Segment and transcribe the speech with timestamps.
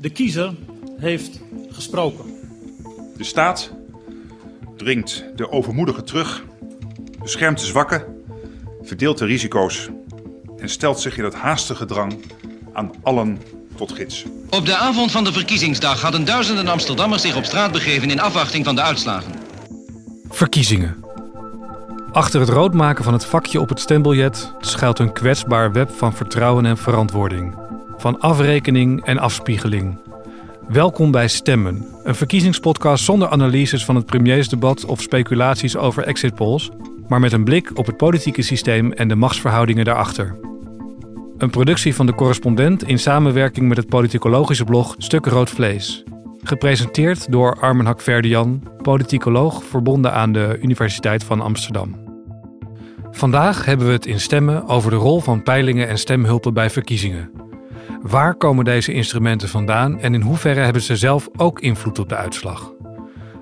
[0.00, 0.54] De kiezer
[0.98, 1.40] heeft
[1.70, 2.24] gesproken.
[3.16, 3.70] De staat
[4.76, 6.44] dringt de overmoedigen terug,
[7.22, 8.04] beschermt de zwakken,
[8.82, 9.88] verdeelt de risico's
[10.58, 12.20] en stelt zich in het haastige drang
[12.72, 13.38] aan allen
[13.76, 14.24] tot gids.
[14.50, 18.64] Op de avond van de verkiezingsdag hadden duizenden Amsterdammers zich op straat begeven in afwachting
[18.64, 19.32] van de uitslagen.
[20.28, 21.04] Verkiezingen.
[22.12, 26.66] Achter het roodmaken van het vakje op het stembiljet schuilt een kwetsbaar web van vertrouwen
[26.66, 27.67] en verantwoording.
[27.98, 29.98] Van afrekening en afspiegeling.
[30.68, 36.70] Welkom bij Stemmen, een verkiezingspodcast zonder analyses van het premiersdebat of speculaties over exit polls,
[37.08, 40.38] maar met een blik op het politieke systeem en de machtsverhoudingen daarachter.
[41.38, 46.04] Een productie van de correspondent in samenwerking met het politicologische blog Stuk Rood Vlees.
[46.42, 51.94] Gepresenteerd door Armen Hakverdian, politicoloog verbonden aan de Universiteit van Amsterdam.
[53.10, 57.37] Vandaag hebben we het in stemmen over de rol van peilingen en stemhulpen bij verkiezingen.
[58.02, 62.16] Waar komen deze instrumenten vandaan en in hoeverre hebben ze zelf ook invloed op de
[62.16, 62.72] uitslag?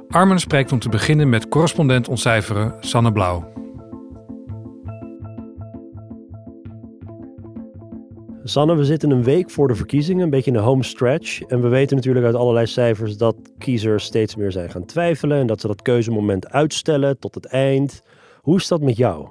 [0.09, 3.53] Armen spreekt om te beginnen met correspondent ontcijferen Sanne Blauw.
[8.49, 11.43] Sanne, we zitten een week voor de verkiezingen, een beetje in de home stretch.
[11.43, 15.47] En we weten natuurlijk uit allerlei cijfers dat kiezers steeds meer zijn gaan twijfelen en
[15.47, 18.03] dat ze dat keuzemoment uitstellen tot het eind.
[18.41, 19.29] Hoe is dat met jou?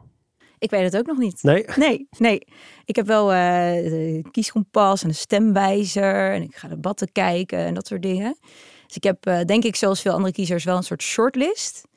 [0.66, 1.44] Ik weet het ook nog niet.
[1.44, 1.66] Nee?
[1.76, 2.48] Nee, nee.
[2.86, 7.88] Ik heb wel uh, kieskompas en een stemwijzer en ik ga debatten kijken en dat
[7.88, 8.38] soort dingen.
[8.88, 11.88] Dus ik heb uh, denk ik zoals veel andere kiezers wel een soort shortlist.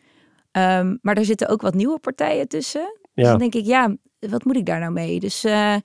[0.52, 2.98] Um, maar daar zitten ook wat nieuwe partijen tussen.
[3.02, 3.22] Dus ja.
[3.22, 5.20] Dus dan denk ik, ja, wat moet ik daar nou mee?
[5.20, 5.76] Dus uh,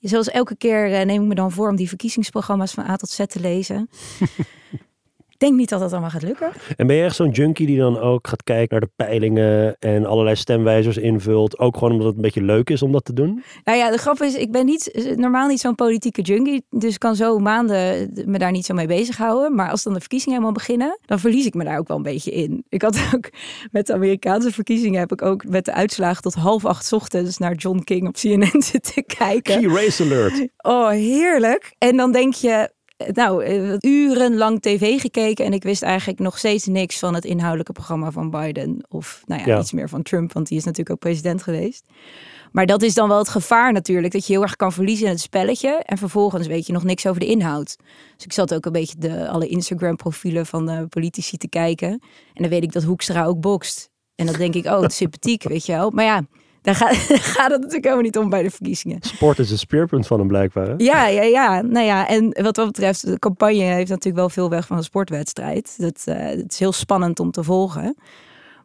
[0.00, 3.24] zoals elke keer neem ik me dan voor om die verkiezingsprogramma's van A tot Z
[3.26, 3.88] te lezen.
[5.38, 6.50] denk niet dat dat allemaal gaat lukken.
[6.76, 10.06] En ben je echt zo'n junkie die dan ook gaat kijken naar de peilingen en
[10.06, 11.58] allerlei stemwijzers invult?
[11.58, 13.42] Ook gewoon omdat het een beetje leuk is om dat te doen?
[13.64, 16.64] Nou ja, de grap is, ik ben niet, normaal niet zo'n politieke junkie.
[16.70, 19.54] Dus kan zo maanden me daar niet zo mee bezighouden.
[19.54, 22.02] Maar als dan de verkiezingen helemaal beginnen, dan verlies ik me daar ook wel een
[22.02, 22.64] beetje in.
[22.68, 23.30] Ik had ook
[23.70, 27.54] met de Amerikaanse verkiezingen, heb ik ook met de uitslagen tot half acht ochtends naar
[27.54, 29.60] John King op CNN zitten kijken.
[29.60, 30.48] Key race alert.
[30.56, 31.74] Oh, heerlijk.
[31.78, 32.70] En dan denk je,
[33.06, 37.72] nou, eh, urenlang tv gekeken en ik wist eigenlijk nog steeds niks van het inhoudelijke
[37.72, 38.84] programma van Biden.
[38.88, 41.84] Of nou ja, iets meer van Trump, want die is natuurlijk ook president geweest.
[42.52, 45.12] Maar dat is dan wel het gevaar natuurlijk, dat je heel erg kan verliezen in
[45.12, 47.76] het spelletje en vervolgens weet je nog niks over de inhoud.
[48.16, 51.90] Dus ik zat ook een beetje de, alle Instagram-profielen van de politici te kijken.
[52.34, 53.90] En dan weet ik dat Hoekstra ook bokst.
[54.14, 55.90] En dan denk ik, oh, sympathiek, weet je wel.
[55.90, 56.26] Maar ja,
[56.68, 56.94] daar gaat,
[57.36, 58.98] gaat het natuurlijk helemaal niet om bij de verkiezingen.
[59.00, 60.66] Sport is een speerpunt van hem blijkbaar.
[60.66, 60.74] Hè?
[60.76, 61.62] Ja, ja, ja.
[61.62, 64.82] Nou ja, en wat dat betreft, de campagne heeft natuurlijk wel veel weg van een
[64.82, 65.74] sportwedstrijd.
[65.78, 67.96] Dat, uh, het is heel spannend om te volgen.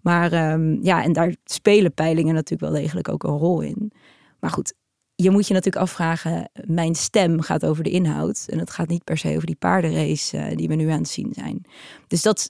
[0.01, 3.91] Maar um, ja, en daar spelen peilingen natuurlijk wel degelijk ook een rol in.
[4.39, 4.73] Maar goed,
[5.15, 8.45] je moet je natuurlijk afvragen, mijn stem gaat over de inhoud.
[8.49, 11.09] En het gaat niet per se over die paardenrace uh, die we nu aan het
[11.09, 11.61] zien zijn.
[12.07, 12.49] Dus dat,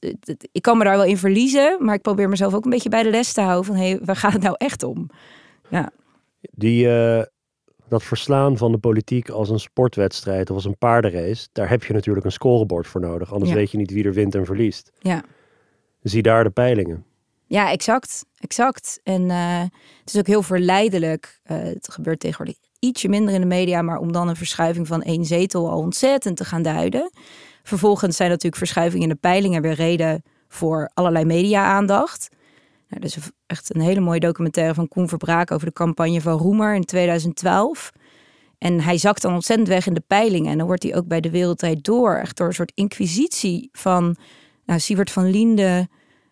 [0.52, 1.78] ik kan me daar wel in verliezen.
[1.80, 3.66] Maar ik probeer mezelf ook een beetje bij de les te houden.
[3.66, 5.10] Van, hé, hey, waar gaat het nou echt om?
[5.74, 5.92] Ja.
[6.40, 7.22] Die, uh,
[7.88, 11.94] dat verslaan van de politiek als een sportwedstrijd of als een paardenrace, daar heb je
[11.94, 13.32] natuurlijk een scorebord voor nodig.
[13.34, 13.58] Anders Ja.
[13.58, 14.92] weet je niet wie er wint en verliest.
[15.00, 15.24] Ja.
[16.02, 17.06] Zie daar de peilingen.
[17.46, 18.26] Ja, exact.
[18.40, 19.00] Exact.
[19.04, 19.62] En eh,
[20.00, 21.40] het is ook heel verleidelijk.
[21.44, 25.02] Eh, het gebeurt tegenwoordig ietsje minder in de media, maar om dan een verschuiving van
[25.02, 27.12] één zetel al ontzettend te gaan duiden.
[27.64, 32.30] Vervolgens zijn natuurlijk verschuivingen in de peilingen weer reden voor allerlei media-aandacht.
[32.94, 36.38] Nou, dat is echt een hele mooie documentaire van Koen Verbraak over de campagne van
[36.38, 37.92] Roemer in 2012.
[38.58, 40.52] En hij zakt dan ontzettend weg in de peilingen.
[40.52, 42.16] En dan wordt hij ook bij de Wereldtijd door.
[42.16, 44.16] Echt door een soort inquisitie van
[44.66, 45.88] nou, Sievert van Liende,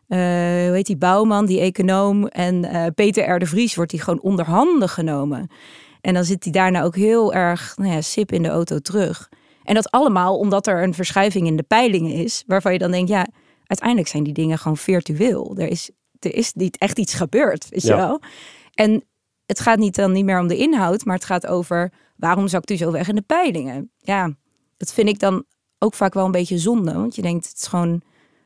[0.08, 2.28] uh, hoe heet die, Bouwman, die econoom.
[2.28, 3.40] En uh, Peter R.
[3.40, 5.48] de Vries wordt hij gewoon onder handen genomen.
[6.02, 9.30] En dan zit hij daarna ook heel erg nou ja, sip in de auto terug.
[9.64, 12.44] En dat allemaal omdat er een verschuiving in de peilingen is.
[12.48, 13.28] Waarvan je dan denkt, ja,
[13.66, 15.56] uiteindelijk zijn die dingen gewoon virtueel.
[15.58, 15.92] Er is,
[16.26, 17.96] er is niet echt iets gebeurd, weet Ja.
[17.96, 18.22] je wel.
[18.74, 19.04] En
[19.46, 22.72] het gaat niet dan niet meer om de inhoud, maar het gaat over waarom zakt
[22.72, 23.92] u zo weg in de peilingen?
[23.98, 24.36] Ja,
[24.78, 25.46] dat vind ik dan
[25.80, 26.94] ook vaak wel een beetje zonde.
[26.94, 28.02] Want je denkt, het is gewoon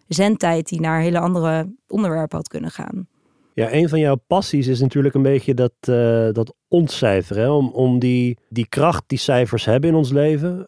[0.08, 3.08] zendtijd die naar hele andere onderwerpen had kunnen gaan.
[3.54, 7.44] Ja, een van jouw passies is natuurlijk een beetje dat, eh, dat ontcijferen.
[7.44, 7.50] Hè?
[7.50, 10.68] Om, om die, die kracht die cijfers hebben in ons leven.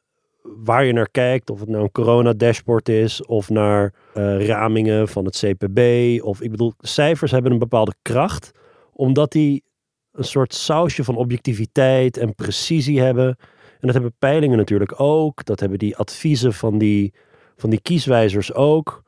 [0.56, 5.26] Waar je naar kijkt, of het nou een corona-dashboard is, of naar eh, ramingen van
[5.26, 5.80] het CPB.
[6.24, 8.52] Of ik bedoel, cijfers hebben een bepaalde kracht,
[8.94, 9.64] omdat die
[10.12, 13.28] een soort sausje van objectiviteit en precisie hebben.
[13.80, 15.46] En dat hebben peilingen natuurlijk ook.
[15.46, 17.14] Dat hebben die adviezen van die,
[17.56, 19.04] van die kieswijzers ook.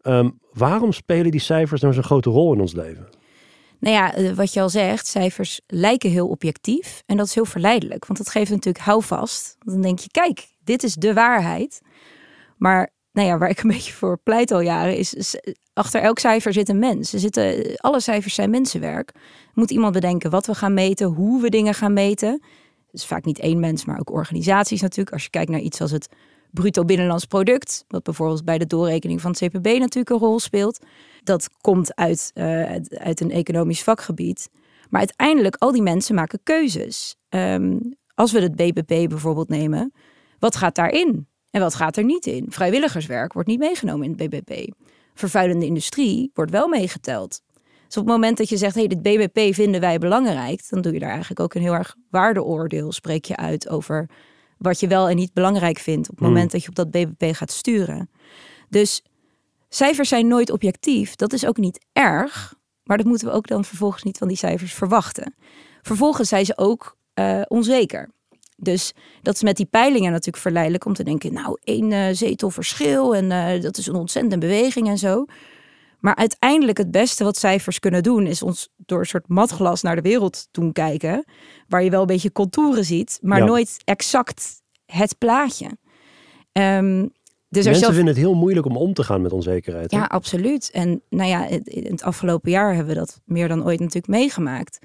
[0.00, 3.08] Ehm, waarom spelen die cijfers nou zo'n grote rol in ons leven?
[3.80, 7.02] Nou ja, eh, wat je al zegt, cijfers lijken heel objectief.
[7.06, 9.56] En dat is heel verleidelijk, want dat geeft natuurlijk houvast.
[9.58, 11.80] Dan denk je, kijk, dit is de waarheid.
[12.56, 15.40] Maar nou ja, waar ik een beetje voor pleit al jaren, is, is
[15.72, 17.12] achter elk cijfer zit een mens.
[17.12, 19.12] Er zitten, alle cijfers zijn mensenwerk.
[19.54, 22.42] Moet iemand bedenken wat we gaan meten, hoe we dingen gaan meten.
[22.90, 25.12] Dus vaak niet één mens, maar ook organisaties natuurlijk.
[25.12, 26.08] Als je kijkt naar iets als het
[26.50, 30.84] bruto binnenlands product, wat bijvoorbeeld bij de doorrekening van het CPB natuurlijk een rol speelt.
[31.22, 34.48] Dat komt uit, uh, uit een economisch vakgebied.
[34.88, 37.16] Maar uiteindelijk, al die mensen maken keuzes.
[37.28, 39.92] Um, als we het BBP bijvoorbeeld nemen,
[40.40, 41.28] wat gaat daarin?
[41.50, 42.46] En wat gaat er niet in?
[42.48, 44.72] Vrijwilligerswerk wordt niet meegenomen in het BBP.
[45.14, 47.42] Vervuilende industrie wordt wel meegeteld.
[47.86, 50.92] Dus op het moment dat je zegt, hey, dit BBP vinden wij belangrijk, dan doe
[50.92, 52.92] je daar eigenlijk ook een heel erg waardeoordeel.
[52.92, 54.08] Spreek je uit over
[54.58, 56.34] wat je wel en niet belangrijk vindt op het hmm.
[56.34, 58.10] moment dat je op dat BBP gaat sturen.
[58.68, 59.02] Dus
[59.68, 61.16] cijfers zijn nooit objectief.
[61.16, 62.54] Dat is ook niet erg,
[62.84, 65.34] maar dat moeten we ook dan vervolgens niet van die cijfers verwachten.
[65.82, 68.10] Vervolgens zijn ze ook uh, onzeker.
[68.60, 68.92] Dus
[69.22, 73.14] dat is met die peilingen natuurlijk verleidelijk om te denken, nou, één uh, zetel verschil
[73.14, 75.24] en uh, dat is een ontzettende beweging en zo.
[76.00, 79.96] Maar uiteindelijk het beste wat cijfers kunnen doen, is ons door een soort matglas naar
[79.96, 81.24] de wereld doen kijken.
[81.68, 85.76] Waar je wel een beetje contouren ziet, maar nooit exact het plaatje.
[86.52, 87.12] Um,
[87.48, 89.90] dus Mensen vinden het heel moeilijk om om te gaan met onzekerheid.
[89.90, 90.70] Ja, absoluut.
[90.70, 94.78] En nou ja, in het afgelopen jaar hebben we dat meer dan ooit natuurlijk meegemaakt.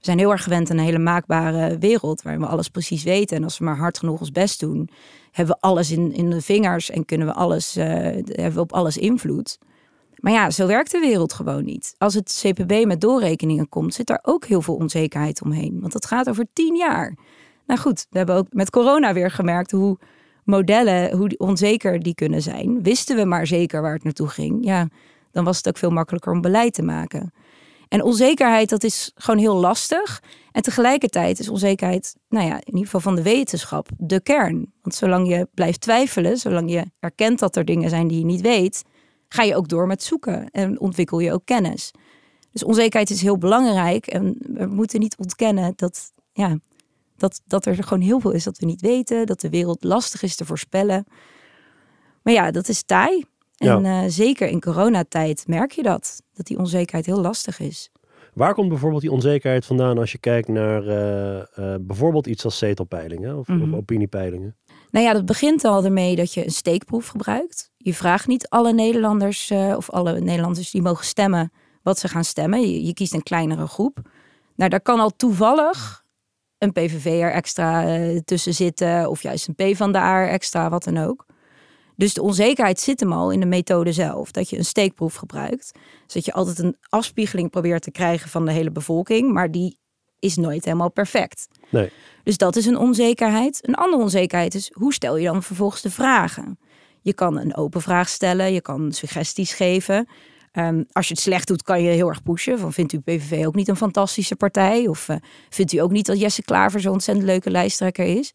[0.00, 3.36] We zijn heel erg gewend aan een hele maakbare wereld waarin we alles precies weten.
[3.36, 4.88] En als we maar hard genoeg ons best doen,
[5.30, 8.72] hebben we alles in, in de vingers en kunnen we alles, uh, hebben we op
[8.72, 9.58] alles invloed.
[10.16, 11.94] Maar ja, zo werkt de wereld gewoon niet.
[11.98, 15.80] Als het CPB met doorrekeningen komt, zit daar ook heel veel onzekerheid omheen.
[15.80, 17.14] Want dat gaat over tien jaar.
[17.66, 19.98] Nou goed, we hebben ook met corona weer gemerkt hoe
[20.44, 22.82] modellen, hoe onzeker die kunnen zijn.
[22.82, 24.88] Wisten we maar zeker waar het naartoe ging, ja,
[25.30, 27.32] dan was het ook veel makkelijker om beleid te maken.
[27.90, 30.22] En onzekerheid, dat is gewoon heel lastig.
[30.52, 34.72] En tegelijkertijd is onzekerheid, nou ja, in ieder geval van de wetenschap, de kern.
[34.82, 38.40] Want zolang je blijft twijfelen, zolang je erkent dat er dingen zijn die je niet
[38.40, 38.82] weet,
[39.28, 41.90] ga je ook door met zoeken en ontwikkel je ook kennis.
[42.52, 46.58] Dus onzekerheid is heel belangrijk en we moeten niet ontkennen dat, ja,
[47.16, 50.22] dat, dat er gewoon heel veel is dat we niet weten, dat de wereld lastig
[50.22, 51.06] is te voorspellen.
[52.22, 53.24] Maar ja, dat is taai.
[53.56, 57.90] En uh, zeker in coronatijd merk je dat, dat die onzekerheid heel lastig is.
[58.34, 62.58] Waar komt bijvoorbeeld die onzekerheid vandaan als je kijkt naar uh, uh, bijvoorbeeld iets als
[62.58, 63.72] zetelpeilingen of, mm -hmm.
[63.72, 64.56] of, opiniepeilingen?
[64.90, 67.70] Nou ja, dat begint al ermee dat je een steekproef gebruikt.
[67.76, 71.52] Je vraagt niet alle Nederlanders of alle Nederlanders die mogen stemmen
[71.82, 72.60] wat ze gaan stemmen.
[72.60, 73.98] Je, je kiest een kleinere groep.
[74.56, 76.04] Nou, daar kan al toevallig
[76.58, 77.84] een PVV'er extra
[78.24, 81.26] tussen zitten of juist een P van de A extra, wat dan ook.
[82.00, 84.30] Dus de onzekerheid zit hem al in de methode zelf.
[84.30, 85.72] Dat je een steekproef gebruikt.
[86.04, 89.32] Dus dat je altijd een afspiegeling probeert te krijgen van de hele bevolking.
[89.32, 89.78] Maar die
[90.18, 91.48] is nooit helemaal perfect.
[91.68, 91.90] Nee.
[92.22, 93.58] Dus dat is een onzekerheid.
[93.62, 96.58] Een andere onzekerheid is, hoe stel je dan vervolgens de vragen?
[97.00, 100.08] Je kan een open vraag stellen, je kan suggesties geven.
[100.52, 102.58] Um, als je het slecht doet, kan je heel erg pushen.
[102.58, 104.86] Van, vindt u PVV ook niet een fantastische partij?
[104.86, 105.16] Of uh,
[105.48, 108.32] vindt u ook niet dat Jesse Klaver zo'n ontzettend leuke lijsttrekker is?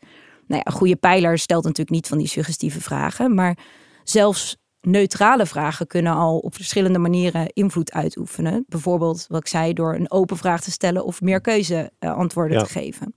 [0.47, 3.57] Nou ja, een goede pijler stelt natuurlijk niet van die suggestieve vragen, maar
[4.03, 8.65] zelfs neutrale vragen kunnen al op verschillende manieren invloed uitoefenen.
[8.67, 12.59] Bijvoorbeeld, wat ik zei, door een open vraag te stellen of meer keuze uh, antwoorden
[12.59, 13.15] te geven.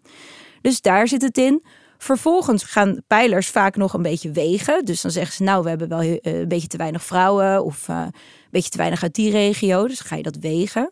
[0.61, 1.65] Dus daar zit het in.
[1.99, 4.85] Vervolgens gaan pijlers vaak nog een beetje wegen.
[4.85, 7.89] Dus dan zeggen ze, nou, we hebben wel uh, een beetje te weinig vrouwen of
[7.89, 8.13] uh, een
[8.51, 9.87] beetje te weinig uit die regio.
[9.87, 10.91] Dus ga je dat wegen.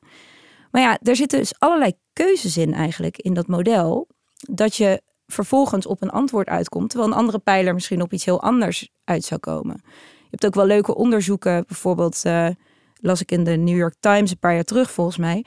[0.70, 4.08] Maar ja, er zitten dus allerlei keuzes in eigenlijk in dat model.
[4.50, 8.42] Dat je vervolgens op een antwoord uitkomt, terwijl een andere pijler misschien op iets heel
[8.42, 9.80] anders uit zou komen.
[10.22, 12.48] Je hebt ook wel leuke onderzoeken, bijvoorbeeld uh,
[13.00, 15.44] las ik in de New York Times een paar jaar terug volgens mij,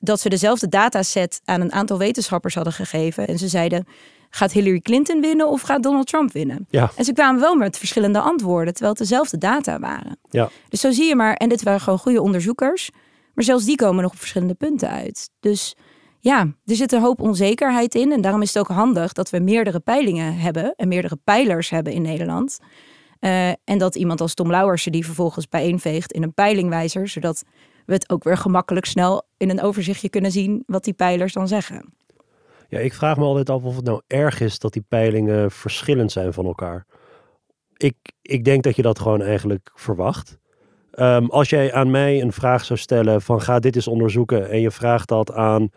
[0.00, 3.86] dat ze dezelfde dataset aan een aantal wetenschappers hadden gegeven en ze zeiden
[4.30, 6.66] gaat Hillary Clinton winnen of gaat Donald Trump winnen?
[6.70, 6.90] Ja.
[6.96, 10.18] En ze kwamen wel met verschillende antwoorden, terwijl het dezelfde data waren.
[10.30, 10.50] Ja.
[10.68, 12.90] Dus zo zie je maar, en dit waren gewoon goede onderzoekers,
[13.34, 15.30] maar zelfs die komen nog op verschillende punten uit.
[15.40, 15.76] Dus
[16.24, 18.12] ja, er zit een hoop onzekerheid in.
[18.12, 21.92] En daarom is het ook handig dat we meerdere peilingen hebben en meerdere pijlers hebben
[21.92, 22.58] in Nederland.
[23.20, 27.44] Uh, en dat iemand als Tom Lauwersen die vervolgens bijeenveegt in een peilingwijzer, zodat
[27.86, 31.48] we het ook weer gemakkelijk snel in een overzichtje kunnen zien wat die pijlers dan
[31.48, 31.94] zeggen.
[32.68, 36.12] Ja, ik vraag me altijd af of het nou erg is dat die peilingen verschillend
[36.12, 36.86] zijn van elkaar.
[37.76, 40.38] Ik, ik denk dat je dat gewoon eigenlijk verwacht.
[40.94, 44.60] Um, als jij aan mij een vraag zou stellen van ga dit eens onderzoeken en
[44.60, 45.70] je vraagt dat aan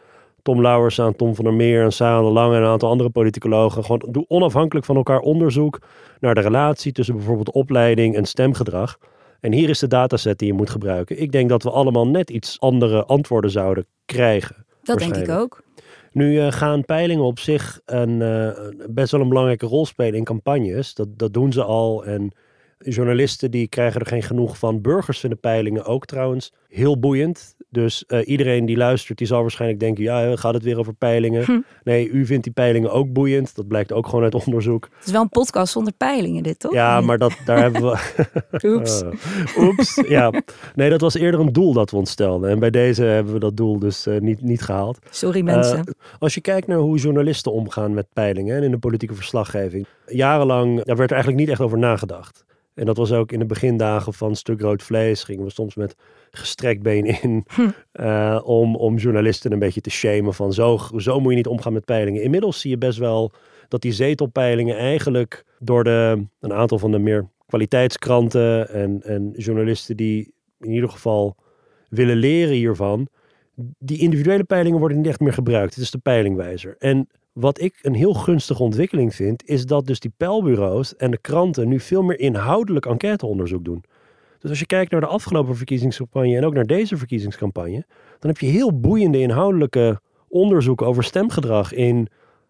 [0.48, 3.10] Tom Lauwers aan Tom van der Meer en Sarah de Lange en een aantal andere
[3.10, 3.84] politicologen.
[3.84, 5.80] Gewoon doe onafhankelijk van elkaar onderzoek
[6.20, 8.98] naar de relatie tussen bijvoorbeeld opleiding en stemgedrag.
[9.40, 11.22] En hier is de dataset die je moet gebruiken.
[11.22, 14.66] Ik denk dat we allemaal net iets andere antwoorden zouden krijgen.
[14.84, 15.64] Dat denk ik ook.
[16.12, 18.50] Nu uh, gaan peilingen op zich een, uh,
[18.90, 20.94] best wel een belangrijke rol spelen in campagnes.
[20.94, 22.06] Dat, dat doen ze al.
[22.06, 22.32] En
[22.80, 24.82] Journalisten die krijgen er geen genoeg van.
[24.82, 27.56] Burgers vinden peilingen ook trouwens heel boeiend.
[27.70, 31.44] Dus uh, iedereen die luistert, die zal waarschijnlijk denken: ja, gaat het weer over peilingen?
[31.44, 31.60] Hm.
[31.84, 33.56] Nee, u vindt die peilingen ook boeiend.
[33.56, 34.90] Dat blijkt ook gewoon uit onderzoek.
[34.98, 36.74] Het is wel een podcast zonder peilingen, dit toch?
[36.74, 37.98] Ja, maar dat, daar hebben we.
[38.70, 39.02] Oeps.
[39.02, 40.04] Uh, oeps.
[40.08, 40.34] Ja,
[40.76, 42.50] nee, dat was eerder een doel dat we ons stelden.
[42.50, 45.00] En bij deze hebben we dat doel dus uh, niet, niet gehaald.
[45.10, 45.96] Sorry, mensen.
[46.20, 50.84] als je kijkt naar hoe journalisten omgaan met peilingen en in de politieke verslaggeving, jarenlang
[50.84, 52.46] daar werd er eigenlijk niet echt over nagedacht.
[52.78, 55.24] En dat was ook in de begindagen van Stuk Rood Vlees.
[55.24, 55.96] Gingen we soms met
[56.32, 57.46] gestrekt been in.
[57.48, 57.70] Hm.
[57.94, 61.74] Uh, om, om journalisten een beetje te shamen van zo, zo moet je niet omgaan
[61.74, 62.24] met peilingen.
[62.24, 63.32] Inmiddels zie je best wel
[63.68, 69.98] dat die zetelpeilingen eigenlijk door de, een aantal van de meer kwaliteitskranten en, en journalisten
[69.98, 71.36] die in ieder geval
[71.90, 73.08] willen leren hiervan.
[73.80, 75.76] Die individuele peilingen worden niet echt meer gebruikt.
[75.76, 76.76] Het is de peilingwijzer.
[76.80, 77.08] En
[77.40, 81.68] wat ik een heel gunstige ontwikkeling vind, is dat dus die peilbureaus en de kranten
[81.68, 83.84] nu veel meer inhoudelijk enquêteonderzoek doen.
[84.40, 87.86] Dus als je kijkt naar de afgelopen verkiezingscampagne en ook naar deze verkiezingscampagne,
[88.20, 92.08] dan heb je heel boeiende inhoudelijke onderzoeken over stemgedrag in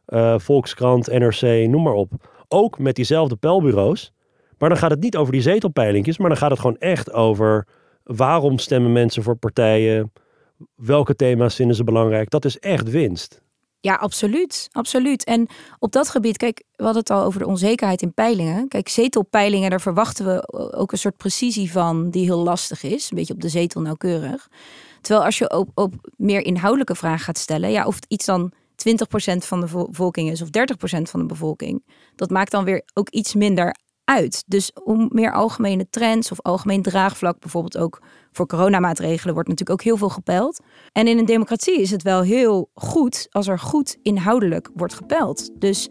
[0.08, 2.12] uh, Volkskrant, NRC, noem maar op.
[2.48, 4.14] Ook met diezelfde peilbureaus.
[4.58, 7.68] Maar dan gaat het niet over die zetelpeilingjes, maar dan gaat het gewoon echt over
[8.04, 10.12] waarom stemmen mensen voor partijen,
[10.76, 12.30] welke thema's vinden ze belangrijk.
[12.30, 13.46] Dat is echt winst.
[13.80, 14.68] Ja, absoluut.
[14.72, 15.24] Absoluut.
[15.24, 15.48] En
[15.80, 18.68] op dat gebied, kijk, we hadden het al over de onzekerheid in peilingen.
[18.68, 23.10] Kijk, zetelpeilingen, daar verwachten we ook een soort precisie van die heel lastig is.
[23.10, 24.48] Een beetje op de zetel nauwkeurig.
[25.02, 28.56] Terwijl als je op, op meer inhoudelijke vragen gaat stellen, ja, of iets dan 20%
[29.38, 30.52] van de bevolking is of 30%
[31.02, 31.84] van de bevolking,
[32.16, 34.44] dat maakt dan weer ook iets minder uit.
[34.48, 38.02] Dus om meer algemene trends of algemeen draagvlak, bijvoorbeeld ook
[38.38, 40.60] voor coronamaatregelen, wordt natuurlijk ook heel veel gepeld.
[40.92, 45.50] En in een democratie is het wel heel goed als er goed inhoudelijk wordt gepeld.
[45.60, 45.90] Dus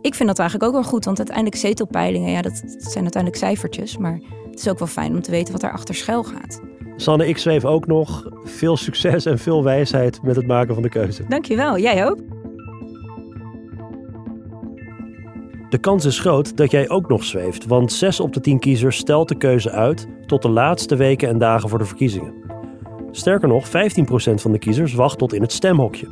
[0.00, 3.96] ik vind dat eigenlijk ook wel goed, want uiteindelijk zetelpeilingen, ja, dat, zijn uiteindelijk cijfertjes,
[3.96, 6.60] maar het is ook wel fijn om te weten wat er achter schuil gaat.
[6.96, 10.88] Sanne, ik zweef ook nog veel succes en veel wijsheid met het maken van de
[10.88, 11.24] keuze.
[11.28, 12.18] Dankjewel, jij ook.
[15.68, 18.96] De kans is groot dat jij ook nog zweeft, want 6 op de 10 kiezers
[18.96, 22.32] stelt de keuze uit tot de laatste weken en dagen voor de verkiezingen.
[23.10, 23.70] Sterker nog, 15%
[24.34, 26.08] van de kiezers wacht tot in het stemhokje.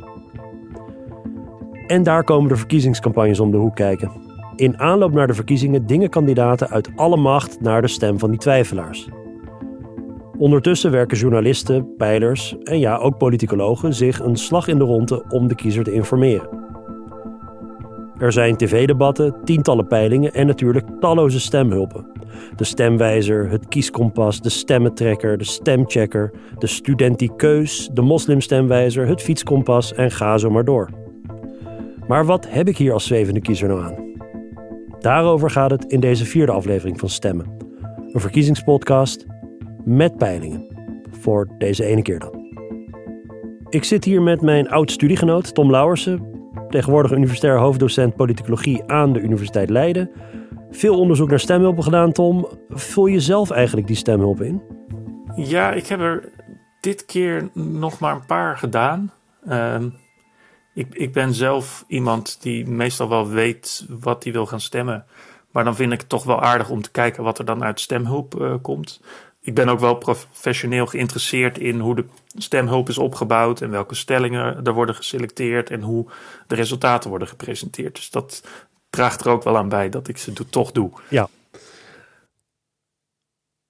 [1.87, 4.11] En daar komen de verkiezingscampagnes om de hoek kijken.
[4.55, 8.39] In aanloop naar de verkiezingen dingen kandidaten uit alle macht naar de stem van die
[8.39, 9.09] twijfelaars.
[10.37, 15.47] Ondertussen werken journalisten, peilers en ja, ook politicologen zich een slag in de ronde om
[15.47, 16.66] de kiezer te informeren.
[18.19, 22.05] Er zijn tv-debatten, tientallen peilingen en natuurlijk talloze stemhulpen.
[22.55, 30.11] De stemwijzer, het kieskompas, de stemmetrekker, de stemchecker, de studentiekeus, de moslimstemwijzer, het fietskompas en
[30.11, 30.89] ga zo maar door.
[32.07, 33.95] Maar wat heb ik hier als zwevende kiezer nou aan?
[34.99, 37.57] Daarover gaat het in deze vierde aflevering van Stemmen.
[38.11, 39.25] Een verkiezingspodcast
[39.83, 40.65] met peilingen.
[41.19, 42.45] Voor deze ene keer dan.
[43.69, 46.36] Ik zit hier met mijn oud-studiegenoot Tom Lauwersen,
[46.69, 50.11] tegenwoordig universitair hoofddocent politicologie aan de Universiteit Leiden.
[50.71, 52.47] Veel onderzoek naar stemhulpen gedaan, Tom.
[52.69, 54.61] Vul je zelf eigenlijk die stemhulp in?
[55.35, 56.31] Ja, ik heb er
[56.81, 59.11] dit keer nog maar een paar gedaan.
[59.47, 59.89] Ehm,
[60.73, 65.05] ik, ik ben zelf iemand die meestal wel weet wat hij wil gaan stemmen.
[65.51, 67.79] Maar dan vind ik het toch wel aardig om te kijken wat er dan uit
[67.79, 69.01] stemhulp uh, komt
[69.47, 72.05] ik ben ook wel professioneel geïnteresseerd in hoe de
[72.37, 76.05] stemhulp is opgebouwd en welke stellingen er worden geselecteerd en hoe
[76.47, 77.95] de resultaten worden gepresenteerd.
[77.95, 78.43] Dus dat
[78.89, 80.91] draagt er ook wel aan bij dat ik ze toch doe.
[81.09, 81.29] Ja.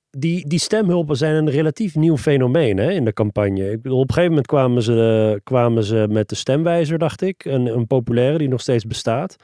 [0.10, 3.74] Die, die stemhulpen zijn een relatief nieuw fenomeen hè, in de campagne.
[3.74, 7.46] Op een gegeven moment kwamen ze, kwamen ze met de stemwijzer, dacht ik.
[7.46, 9.36] Een, een populaire die nog steeds bestaat.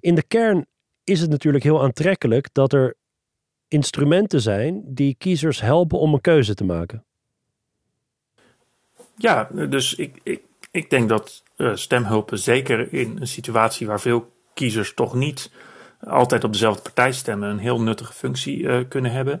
[0.00, 0.66] In de kern
[1.04, 2.94] is het natuurlijk heel aantrekkelijk dat er
[3.68, 7.04] instrumenten zijn die kiezers helpen om een keuze te maken.
[9.16, 14.32] Ja, dus ik, ik, ik denk dat uh, stemhulpen zeker in een situatie waar veel
[14.54, 15.50] kiezers toch niet
[16.00, 19.40] altijd op dezelfde partij stemmen, een heel nuttige functie uh, kunnen hebben.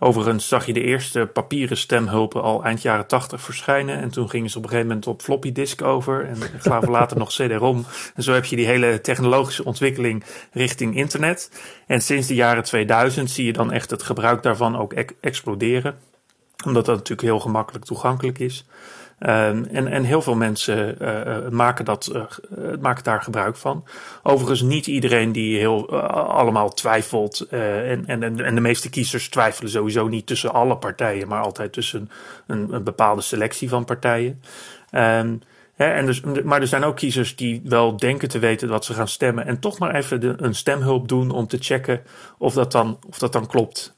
[0.00, 3.98] Overigens zag je de eerste papieren stemhulpen al eind jaren tachtig verschijnen.
[3.98, 6.24] En toen gingen ze op een gegeven moment op floppy disk over.
[6.24, 7.84] En gaven later nog CD-ROM.
[8.14, 11.50] En zo heb je die hele technologische ontwikkeling richting internet.
[11.86, 15.98] En sinds de jaren 2000 zie je dan echt het gebruik daarvan ook exploderen.
[16.64, 18.64] Omdat dat natuurlijk heel gemakkelijk toegankelijk is.
[19.18, 22.12] Ehm, en, en heel veel mensen uh, maken, dat,
[22.80, 23.84] maken daar gebruik van.
[24.22, 27.40] Overigens niet iedereen die heel allemaal twijfelt.
[27.50, 32.10] En, en, en de meeste kiezers twijfelen sowieso niet tussen alle partijen, maar altijd tussen
[32.46, 34.42] een, bepaalde selectie van partijen.
[34.92, 35.40] Um,
[35.76, 39.08] en dus, maar er zijn ook kiezers die wel denken te weten dat ze gaan
[39.08, 39.46] stemmen.
[39.46, 42.02] En toch maar even een stemhulp doen om te checken
[42.38, 43.96] of dat dan, of dat dan klopt.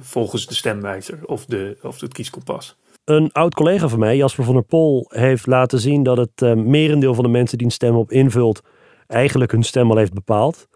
[0.00, 2.76] Volgens de stemwijzer of, de, of het kieskompas.
[3.04, 6.54] Een oud collega van mij, Jasper van der Pol, heeft laten zien dat het uh,
[6.54, 8.60] merendeel van de mensen die een stem op invult,
[9.06, 10.68] eigenlijk hun stem al heeft bepaald.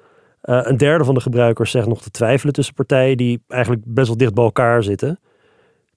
[0.43, 4.07] Uh, een derde van de gebruikers zegt nog te twijfelen tussen partijen die eigenlijk best
[4.07, 5.19] wel dicht bij elkaar zitten.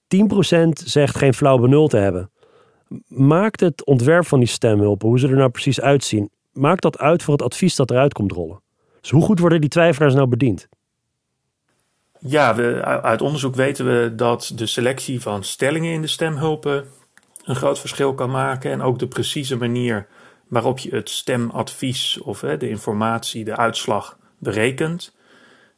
[0.06, 2.30] 10% zegt geen flauw benul te hebben.
[3.08, 7.22] Maakt het ontwerp van die stemhulpen, hoe ze er nou precies uitzien, maakt dat uit
[7.22, 8.60] voor het advies dat eruit komt rollen?
[9.00, 10.68] Dus hoe goed worden die twijfelaars nou bediend?
[12.24, 12.54] Ja,
[13.00, 16.86] uit onderzoek weten we dat de selectie van stellingen in de stemhulpen
[17.44, 18.70] een groot verschil kan maken.
[18.70, 20.06] En ook de precieze manier
[20.48, 25.14] waarop je het stemadvies of hè, de informatie, de uitslag berekent.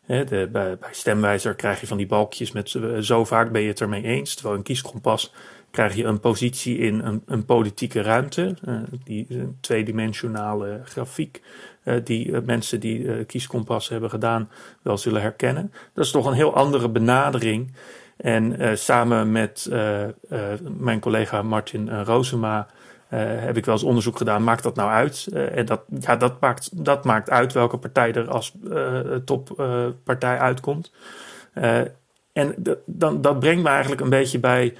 [0.06, 4.02] De, bij, stemwijzer krijg je van die balkjes met zo vaak ben je het ermee
[4.02, 4.34] eens.
[4.34, 5.32] Terwijl een kieskompas
[5.70, 8.54] krijg je een positie in een, een politieke ruimte.
[8.68, 11.42] Uh, die een tweedimensionale grafiek.
[12.04, 14.50] Die mensen die kieskompas hebben gedaan
[14.82, 15.72] wel zullen herkennen.
[15.92, 17.72] Dat is toch een heel andere benadering.
[18.16, 19.68] En samen met
[20.78, 22.68] mijn collega Martin Rosema
[23.16, 24.44] heb ik wel eens onderzoek gedaan.
[24.44, 25.26] Maakt dat nou uit?
[25.32, 28.52] en dat, ja, dat, maakt, dat maakt uit welke partij er als
[29.24, 30.92] toppartij uitkomt.
[32.32, 32.54] en
[32.84, 34.74] dan, dat brengt me eigenlijk een beetje bij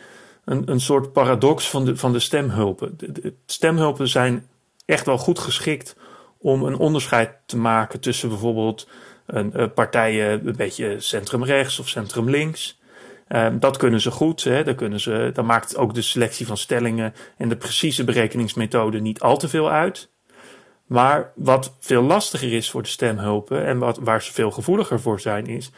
[0.44, 2.94] een, een soort paradox van de, van de stemhulpen.
[2.96, 4.46] De, stemhulpen zijn
[4.84, 5.96] echt wel goed geschikt
[6.38, 8.88] om een onderscheid te maken tussen bijvoorbeeld
[9.26, 12.78] een partijen een beetje centrumrechts of centrumlinks.
[13.28, 14.44] Uh, dat kunnen ze goed.
[14.44, 14.64] Hè.
[14.64, 19.20] Daar kunnen ze, dan maakt ook de selectie van stellingen en de precieze berekeningsmethode niet
[19.20, 20.08] al te veel uit.
[20.86, 25.20] Maar wat veel lastiger is voor de stemhulpen en wat, waar ze veel gevoeliger voor
[25.20, 25.70] zijn, is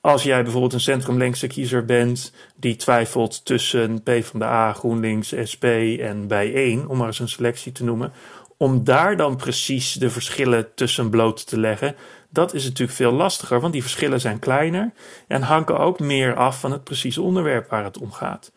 [0.00, 5.64] als jij bijvoorbeeld een centrumlinkse kiezer bent die twijfelt tussen PvdA, GroenLinks, SP
[6.00, 8.12] en Bijeen, om maar eens een selectie te noemen,
[8.56, 11.96] om daar dan precies de verschillen tussen bloot te leggen,
[12.38, 14.92] dat is natuurlijk veel lastiger, want die verschillen zijn kleiner
[15.28, 18.52] en hangen ook meer af van het precieze onderwerp waar het om gaat.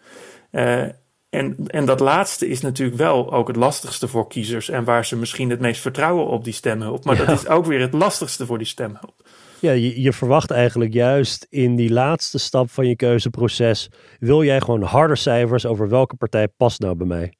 [0.51, 0.81] Uh,
[1.29, 5.15] en, en dat laatste is natuurlijk wel ook het lastigste voor kiezers en waar ze
[5.17, 7.05] misschien het meest vertrouwen op die stemhulp.
[7.05, 9.15] Maar dat is ook weer het lastigste voor die stemhulp.
[9.59, 13.89] Ja, je, je verwacht eigenlijk juist in die laatste stap van je keuzeproces,
[14.19, 17.33] wil jij gewoon harde cijfers over welke partij past nou bij mij?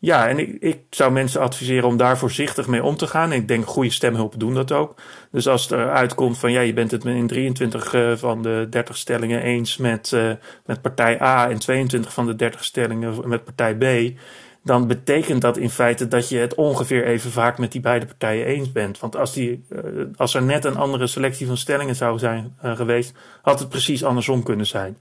[0.00, 3.32] Ja, en ik, ik zou mensen adviseren om daar voorzichtig mee om te gaan.
[3.32, 4.94] ik denk goede stemhulpen doen dat ook.
[5.30, 8.42] Dus als het eruit komt van ja, je bent het in 23 uh, eh, van
[8.42, 10.32] de 30 stellingen eens met, uh,
[10.66, 14.16] met partij A en 22 van de 30 stellingen met partij B
[14.62, 18.46] dan betekent dat in feite dat je het ongeveer even vaak met die beide partijen
[18.46, 18.98] eens bent.
[18.98, 19.80] Want als, die, uh,
[20.16, 24.42] als er net een andere selectie van stellingen zou zijn geweest, had het precies andersom
[24.42, 24.98] kunnen zijn.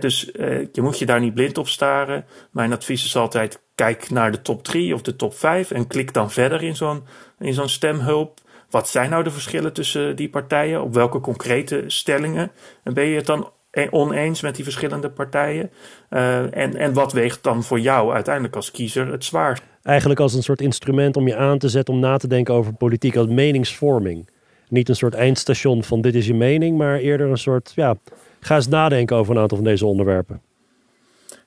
[0.00, 0.30] Dus
[0.72, 2.24] je moet je daar niet blind op staren.
[2.50, 6.12] Mijn advies is altijd: kijk naar de top 3 of de top 5 en klik
[6.12, 7.02] dan verder in zo'n
[7.38, 8.40] in zo'n stemhulp.
[8.70, 10.82] Wat zijn nou de verschillen tussen die partijen?
[10.82, 12.50] Op welke concrete stellingen
[12.82, 13.50] ben je het dan
[13.90, 15.70] oneens met die verschillende partijen?
[16.10, 19.62] Uh, en, en wat weegt dan voor jou uiteindelijk als kiezer het zwaarst?
[19.82, 22.74] Eigenlijk als een soort instrument om je aan te zetten om na te denken over
[22.74, 24.28] politiek als meningsvorming.
[24.68, 27.96] Niet een soort eindstation van dit is je mening, maar eerder een soort, ja,
[28.40, 30.40] ga eens nadenken over een aantal van deze onderwerpen.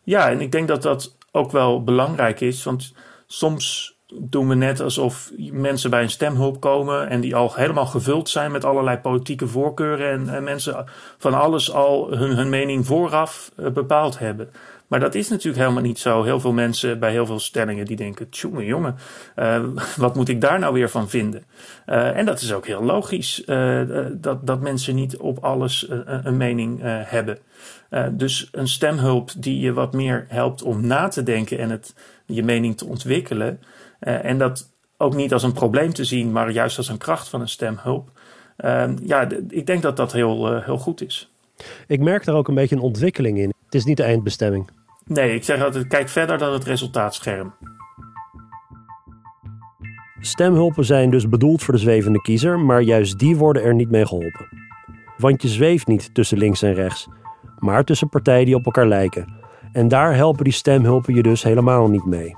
[0.04, 2.94] Ja, en ik denk dat dat ook wel belangrijk is, want
[3.28, 8.30] soms doen we net alsof mensen bij een stemhulp komen en die al helemaal gevuld
[8.30, 10.86] zijn met allerlei politieke voorkeuren en, en mensen
[11.18, 14.50] van alles al hun, hun mening vooraf uh, bepaald hebben.
[14.88, 16.24] Maar dat is natuurlijk helemaal niet zo.
[16.24, 18.96] Heel veel mensen bij heel veel stellingen die denken, tjonge jongen,
[19.36, 19.64] uh,
[19.96, 21.44] wat moet ik daar nou weer van vinden?
[21.88, 23.44] Uh, en dat is ook heel logisch,
[24.14, 27.38] dat, dat mensen niet op alles een mening hebben.
[28.12, 31.96] dus een stemhulp die je wat meer helpt om na te denken en het,
[32.26, 33.60] je mening te ontwikkelen,
[34.00, 37.42] en dat ook niet als een probleem te zien, maar juist als een kracht van
[37.42, 38.10] een stemhulp.
[39.04, 41.32] Ja, ik denk dat dat heel, heel goed is.
[41.88, 43.55] Ik merk daar ook een beetje een ontwikkeling in.
[43.76, 44.70] Het is niet de eindbestemming.
[45.06, 47.54] Nee, ik zeg altijd, kijk verder dan het resultaatscherm.
[50.20, 54.06] Stemhulpen zijn dus bedoeld voor de zwevende kiezer, maar juist die worden er niet mee
[54.06, 54.48] geholpen.
[55.18, 57.08] Want je zweeft niet tussen links en rechts,
[57.60, 59.34] maar tussen partijen die op elkaar lijken.
[59.72, 62.36] En daar helpen die stemhulpen je dus helemaal niet mee.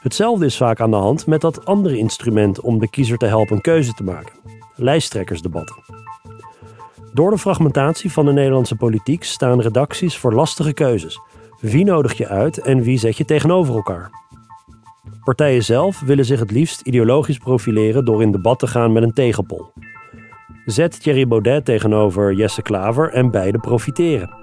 [0.00, 3.56] Hetzelfde is vaak aan de hand met dat andere instrument om de kiezer te helpen
[3.56, 4.34] een keuze te maken:
[4.74, 6.03] lijsttrekkersdebatten.
[7.14, 11.20] Door de fragmentatie van de Nederlandse politiek staan redacties voor lastige keuzes.
[11.60, 14.10] Wie nodig je uit en wie zet je tegenover elkaar?
[15.24, 19.12] Partijen zelf willen zich het liefst ideologisch profileren door in debat te gaan met een
[19.12, 19.72] tegenpol.
[20.64, 24.34] Zet Thierry Baudet tegenover Jesse Klaver en beide profiteren.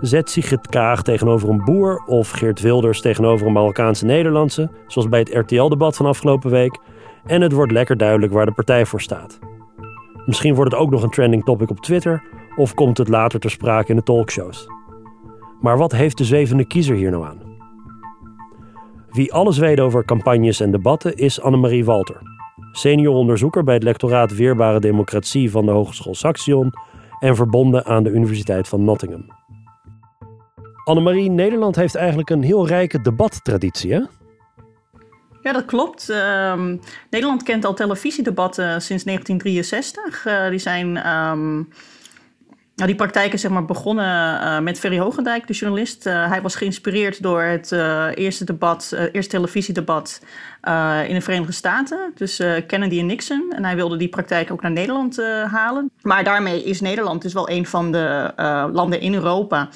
[0.00, 5.18] Zet Sigrid Kaag tegenover een boer of Geert Wilders tegenover een Marokkaanse Nederlandse, zoals bij
[5.18, 6.78] het RTL-debat van afgelopen week,
[7.24, 9.38] en het wordt lekker duidelijk waar de partij voor staat.
[10.28, 12.22] Misschien wordt het ook nog een trending topic op Twitter
[12.56, 14.66] of komt het later ter sprake in de talkshows.
[15.60, 17.40] Maar wat heeft de zwevende kiezer hier nou aan?
[19.10, 22.20] Wie alles weet over campagnes en debatten is Annemarie Walter,
[22.72, 26.72] senior onderzoeker bij het lectoraat Weerbare Democratie van de Hogeschool Saxion
[27.18, 29.24] en verbonden aan de Universiteit van Nottingham.
[30.84, 34.00] Annemarie, Nederland heeft eigenlijk een heel rijke debattraditie, hè?
[35.42, 36.08] Ja, dat klopt.
[36.08, 36.76] Ehm,
[37.10, 40.26] Nederland kent al televisiedebatten sinds 1963.
[40.26, 41.54] Uh, die zijn ehm,
[42.74, 46.04] nou, die praktijken zeg maar, begonnen uh, met Ferry Hogendijk, de journalist.
[46.04, 47.72] Hij was geïnspireerd door het
[48.14, 50.20] eerste debat, eerste televisiedebat
[51.06, 52.12] in de Verenigde Staten.
[52.14, 53.52] Dus Kennedy en Nixon.
[53.56, 55.16] En hij wilde die praktijk ook naar Nederland
[55.50, 55.90] halen.
[56.02, 58.32] Maar daarmee is Nederland dus wel een van de
[58.72, 59.68] landen in Europa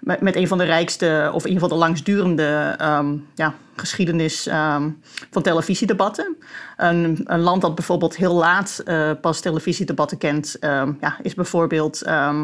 [0.00, 5.00] met, een van de rijkste, of in ieder geval de langstdurende um, ja, geschiedenis um,
[5.30, 6.36] van televisiedebatten.
[6.76, 8.82] Een, een, land dat bijvoorbeeld heel laat
[9.20, 12.02] pas televisiedebatten kent, um, ja, is bijvoorbeeld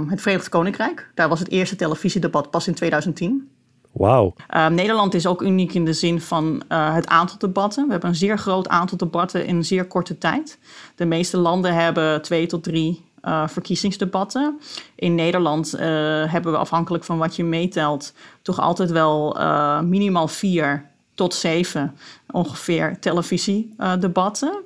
[0.09, 1.11] het Verenigd Koninkrijk.
[1.15, 3.51] Daar was het eerste televisiedebat pas in 2010.
[4.55, 7.85] Uh, Nederland is ook uniek in de zin van uh, het aantal debatten.
[7.85, 10.59] We hebben een zeer groot aantal debatten in een zeer korte tijd.
[10.95, 14.61] De meeste landen hebben twee tot drie uh, verkiezingsdebatten.
[14.95, 15.81] In Nederland uh,
[16.33, 19.37] hebben we afhankelijk van wat je meetelt, toch altijd wel
[19.83, 21.97] minimaal vier tot zeven
[22.31, 24.63] ongeveer televisiedebatten.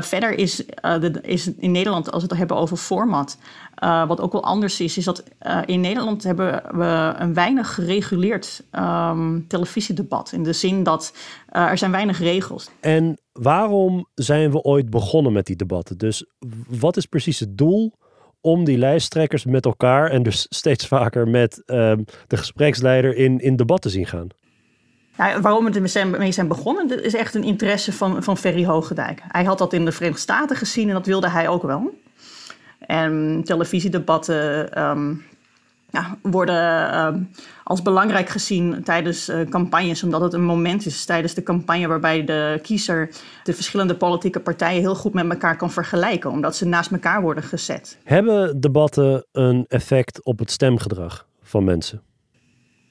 [0.00, 3.38] Verder is, de, is in Nederland, als we het hebben over format,
[4.06, 5.24] wat ook wel anders is, is dat
[5.66, 10.32] in Nederland hebben we een weinig gereguleerd um, televisiedebat.
[10.32, 11.14] In de zin dat
[11.48, 12.70] er zijn weinig regels.
[12.80, 15.98] En waarom zijn we ooit begonnen met die debatten?
[15.98, 16.26] Dus
[16.68, 17.92] wat is precies het doel
[18.40, 21.92] om die lijsttrekkers met elkaar en dus steeds vaker met uh,
[22.26, 24.28] de gespreksleider in, in debat te zien gaan?
[25.16, 29.22] Nou, waarom we ermee zijn begonnen, dat is echt een interesse van, van Ferry Hogendijk.
[29.28, 31.98] Hij had dat in de Verenigde Staten gezien en dat wilde hij ook wel.
[32.78, 35.24] En televisiedebatten um,
[35.90, 37.14] ja, worden uh,
[37.64, 42.24] als belangrijk gezien tijdens uh, campagnes, omdat het een moment is tijdens de campagne waarbij
[42.24, 43.10] de kiezer
[43.44, 47.44] de verschillende politieke partijen heel goed met elkaar kan vergelijken, omdat ze naast elkaar worden
[47.44, 47.98] gezet.
[48.04, 52.02] Hebben debatten een effect op het stemgedrag van mensen?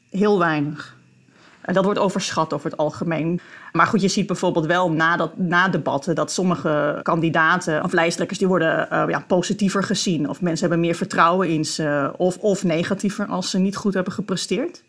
[0.10, 1.02] Heel weinig.
[1.64, 3.40] En dat wordt overschat over het algemeen.
[3.72, 8.40] Maar goed, je ziet bijvoorbeeld wel na, dat, na debatten dat sommige kandidaten of lijsttrekkers
[8.40, 10.30] die worden uh, ja, positiever gezien.
[10.30, 12.14] Of mensen hebben meer vertrouwen in ze.
[12.18, 14.84] Of, of negatiever als ze niet goed hebben gepresteerd.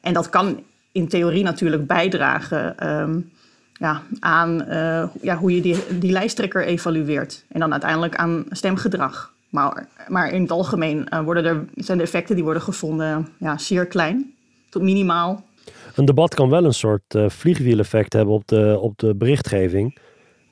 [0.00, 0.62] En dat kan
[0.92, 3.30] in theorie natuurlijk bijdragen um,
[3.72, 7.44] ja, aan uh, ja, hoe je die, die lijsttrekker evalueert.
[7.48, 9.32] En dan uiteindelijk aan stemgedrag.
[9.50, 13.58] Maar, maar in het algemeen uh, worden er, zijn de effecten die worden gevonden ja,
[13.58, 14.34] zeer klein
[14.68, 15.44] tot minimaal
[15.96, 19.98] een debat kan wel een soort uh, vliegwieleffect hebben op de, op de berichtgeving.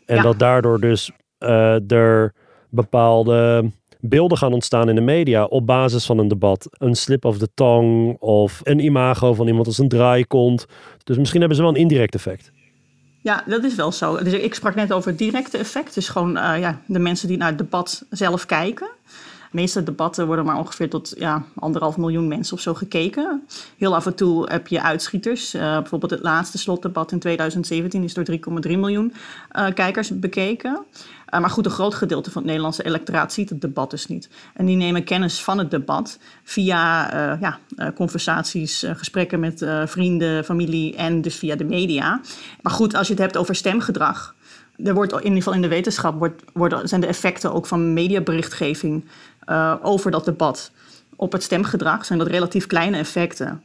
[0.06, 0.22] En ja.
[0.22, 2.34] dat daardoor dus uh, er
[2.70, 6.66] bepaalde beelden gaan ontstaan in de media op basis van een debat.
[6.70, 10.66] Een slip of the tongue of een imago van iemand als een draaikont.
[11.04, 12.52] Dus misschien hebben ze wel een indirect effect.
[13.22, 14.22] Ja, dat is wel zo.
[14.22, 15.94] Dus ik sprak net over het directe effect.
[15.94, 18.88] Dus gewoon uh, ja, de mensen die naar het debat zelf kijken.
[19.54, 23.46] Meeste debatten worden maar ongeveer tot ja, anderhalf miljoen mensen of zo gekeken.
[23.78, 25.54] Heel af en toe heb je uitschieters.
[25.54, 29.12] Uh, bijvoorbeeld het laatste slotdebat in 2017 is door 3,3 miljoen
[29.52, 30.84] uh, kijkers bekeken.
[31.34, 34.28] Uh, maar goed, een groot gedeelte van het Nederlandse electoraat ziet het debat dus niet.
[34.54, 37.08] En die nemen kennis van het debat via
[37.40, 37.58] ja,
[37.94, 42.20] conversaties, gesprekken met vrienden, familie en dus via de media.
[42.62, 44.34] Maar goed, als je het hebt over stemgedrag
[44.76, 47.92] er wordt in ieder geval in de wetenschap wordt, worden, zijn de effecten ook van
[47.92, 49.04] mediaberichtgeving
[49.48, 50.70] uh, over dat debat
[51.16, 53.62] op het stemgedrag, zijn dat relatief kleine effecten.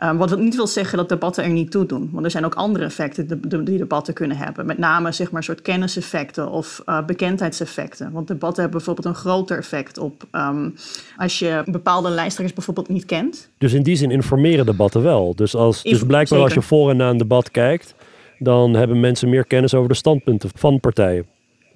[0.00, 2.08] Uh, wat niet wil zeggen dat debatten er niet toe doen.
[2.12, 4.66] Want er zijn ook andere effecten die debatten kunnen hebben.
[4.66, 8.12] Met name zeg maar, soort kenniseffecten of uh, bekendheidseffecten.
[8.12, 10.74] Want debatten hebben bijvoorbeeld een groter effect op um,
[11.16, 13.48] als je bepaalde lijsttrekkers bijvoorbeeld niet kent.
[13.58, 15.34] Dus in die zin informeren debatten wel.
[15.34, 17.94] Dus, als, dus blijkbaar als je voor en na een debat kijkt,
[18.38, 21.26] dan hebben mensen meer kennis over de standpunten van partijen.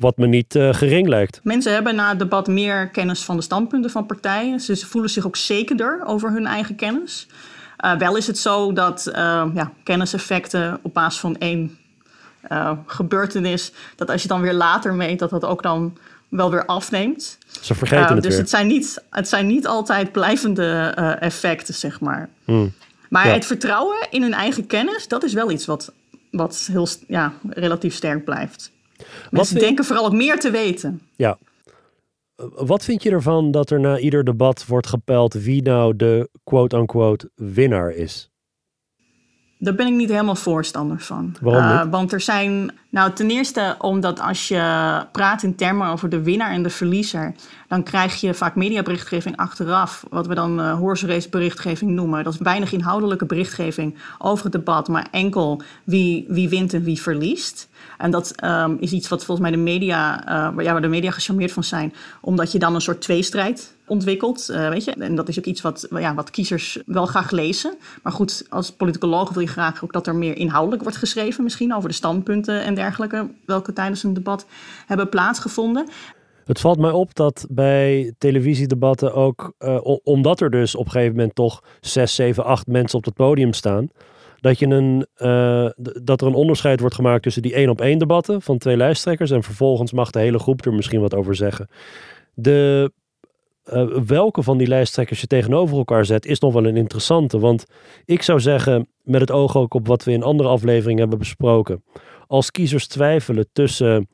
[0.00, 1.40] Wat me niet uh, gering lijkt.
[1.42, 4.60] Mensen hebben na het debat meer kennis van de standpunten van partijen.
[4.60, 7.26] Ze voelen zich ook zekerder over hun eigen kennis.
[7.84, 9.14] Uh, wel is het zo dat uh,
[9.54, 11.78] ja, kenniseffecten op basis van één
[12.86, 17.38] gebeurtenis, dat als je dan weer later meet, dat dat ook dan wel weer afneemt.
[17.60, 18.40] Ze vergeten het Dus weer.
[18.40, 22.28] het zijn, niet, het zijn niet altijd blijvende effecten, zeg maar.
[22.44, 22.72] Hmm.
[23.08, 23.32] Maar ja.
[23.32, 25.92] het vertrouwen in hun eigen kennis, dat is wel iets wat,
[26.30, 28.70] wat heel, ja, relatief sterk blijft.
[29.30, 31.00] Mensen denken vooral ook meer te weten.
[31.16, 31.38] Ja.
[32.54, 37.30] Wat vind je ervan dat er na ieder debat wordt gepeld wie nou de quote-unquote
[37.34, 38.29] winnaar is?
[39.62, 41.36] Daar ben ik niet helemaal voorstander van.
[41.40, 41.86] Waarom?
[41.86, 46.22] Uh, want er zijn, nou ten eerste omdat als je praat in termen over de
[46.22, 47.34] winnaar en de verliezer,
[47.68, 52.24] dan krijg je vaak mediaberichtgeving achteraf, wat we dan uh, horse race berichtgeving noemen.
[52.24, 57.00] Dat is weinig inhoudelijke berichtgeving over het debat, maar enkel wie, wie wint en wie
[57.00, 57.68] verliest.
[57.98, 61.10] En dat um, is iets wat volgens mij de media, uh, ja, waar de media
[61.10, 64.48] gecharmeerd van zijn, omdat je dan een soort tweestrijd ontwikkelt.
[64.50, 64.90] Uh, weet je?
[64.90, 67.74] En dat is ook iets wat, ja, wat kiezers wel graag lezen.
[68.02, 71.74] Maar goed, als politicoloog wil je graag ook dat er meer inhoudelijk wordt geschreven, misschien
[71.74, 74.46] over de standpunten en dergelijke, welke tijdens een debat
[74.86, 75.86] hebben plaatsgevonden.
[76.44, 81.14] Het valt mij op dat bij televisiedebatten ook, uh, omdat er dus op een gegeven
[81.14, 83.88] moment toch zes, zeven, acht mensen op het podium staan,
[84.40, 85.68] dat, je een, uh,
[86.02, 89.30] dat er een onderscheid wordt gemaakt tussen die één op één debatten van twee lijsttrekkers
[89.30, 91.68] en vervolgens mag de hele groep er misschien wat over zeggen.
[92.34, 92.92] De,
[93.72, 97.64] uh, welke van die lijsttrekkers je tegenover elkaar zet is nog wel een interessante, want
[98.04, 101.84] ik zou zeggen, met het oog ook op wat we in andere afleveringen hebben besproken,
[102.26, 104.08] als kiezers twijfelen tussen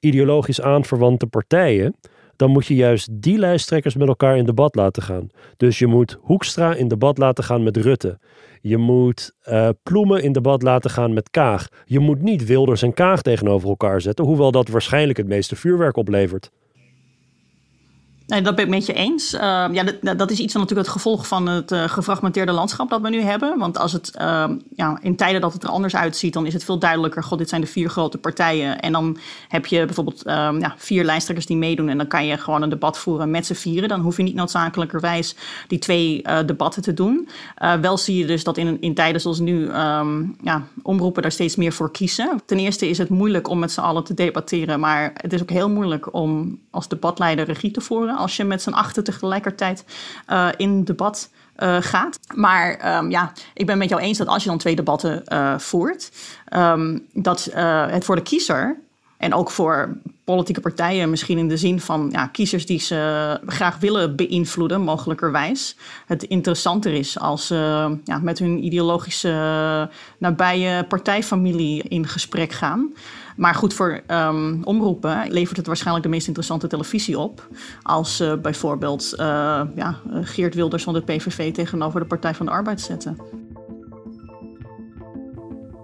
[0.00, 1.94] ideologisch aanverwante partijen,
[2.36, 5.28] dan moet je juist die lijsttrekkers met elkaar in debat laten gaan.
[5.56, 8.18] Dus je moet Hoekstra in debat laten gaan met Rutte.
[8.60, 11.68] Je moet uh, Ploemen in debat laten gaan met Kaag.
[11.84, 15.96] Je moet niet Wilders en Kaag tegenover elkaar zetten, hoewel dat waarschijnlijk het meeste vuurwerk
[15.96, 16.50] oplevert.
[18.28, 19.34] Nee, dat ben ik met je eens.
[19.34, 22.90] Uh, ja, dat, dat, is iets van natuurlijk het gevolg van het uh, gefragmenteerde landschap
[22.90, 23.58] dat we nu hebben.
[23.58, 24.44] Want als het uh,
[24.76, 27.22] ja, in tijden dat het er anders uitziet, dan is het veel duidelijker.
[27.22, 28.80] God, dit zijn de vier grote partijen.
[28.80, 31.88] En dan heb je bijvoorbeeld ehm, ja, vier lijsttrekkers die meedoen.
[31.88, 33.88] En dan kan je gewoon een debat voeren met z'n vieren.
[33.88, 35.36] Dan hoef je niet noodzakelijkerwijs
[35.66, 37.28] die twee eh, debatten te doen.
[37.80, 39.70] wel zie je dus dat in, in tijden zoals nu
[40.42, 42.40] ja, omroepen daar steeds meer voor kiezen.
[42.46, 44.80] Ten eerste is het moeilijk om met z'n allen te debatteren.
[44.80, 48.62] Maar het is ook heel moeilijk om als debatleider regie te voeren als je met
[48.62, 49.84] z'n achter tegelijkertijd
[50.28, 52.18] uh, in debat uh, gaat.
[52.34, 55.58] Maar um, ja, ik ben met jou eens dat als je dan twee debatten uh,
[55.58, 56.10] voert,
[56.52, 57.48] um, dat
[57.88, 58.76] het voor de kiezer
[59.16, 63.78] en ook voor politieke partijen, misschien in de zin van ja, kiezers die ze graag
[63.78, 65.76] willen beïnvloeden, mogelijkerwijs,
[66.06, 72.92] het interessanter is als ze ja, met hun ideologische nabije partijfamilie in gesprek gaan.
[73.38, 77.48] Maar goed, voor um, omroepen levert het waarschijnlijk de meest interessante televisie op.
[77.82, 82.52] Als uh, bijvoorbeeld uh, ja, Geert Wilders van de PVV tegenover de Partij van de
[82.52, 83.16] Arbeid zetten.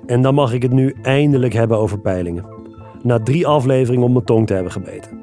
[0.07, 2.47] En dan mag ik het nu eindelijk hebben over peilingen.
[3.03, 5.21] Na drie afleveringen om mijn tong te hebben gebeten.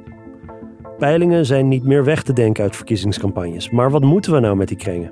[0.97, 3.69] Peilingen zijn niet meer weg te denken uit verkiezingscampagnes.
[3.69, 5.11] Maar wat moeten we nou met die kringen?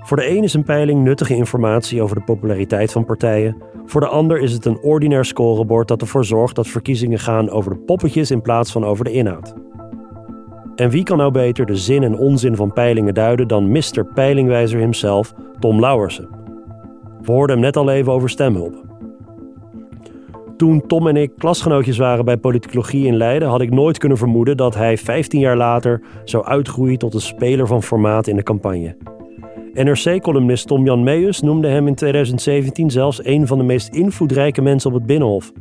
[0.00, 3.56] Voor de een is een peiling nuttige informatie over de populariteit van partijen.
[3.88, 7.72] Voor de ander is het een ordinair scorebord dat ervoor zorgt dat verkiezingen gaan over
[7.72, 9.54] de poppetjes in plaats van over de inhoud.
[10.76, 14.04] En wie kan nou beter de zin en onzin van peilingen duiden dan Mr.
[14.14, 16.28] Peilingwijzer himself, Tom Lauwersen?
[17.20, 18.84] We hoorden hem net al even over stemhulp.
[20.56, 24.56] Toen Tom en ik klasgenootjes waren bij politicologie in Leiden, had ik nooit kunnen vermoeden
[24.56, 28.96] dat hij 15 jaar later zou uitgroeien tot een speler van formaat in de campagne.
[29.72, 34.96] NRC-columnist Tom-Jan Meijers noemde hem in 2017 zelfs een van de meest invloedrijke mensen op
[34.96, 35.52] het Binnenhof.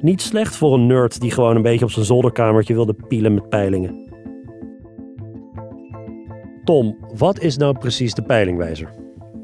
[0.00, 3.48] Niet slecht voor een nerd die gewoon een beetje op zijn zolderkamertje wilde pielen met
[3.48, 4.08] peilingen.
[6.64, 8.90] Tom, wat is nou precies de peilingwijzer?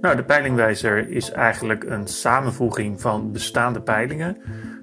[0.00, 4.36] Nou, de peilingwijzer is eigenlijk een samenvoeging van bestaande peilingen.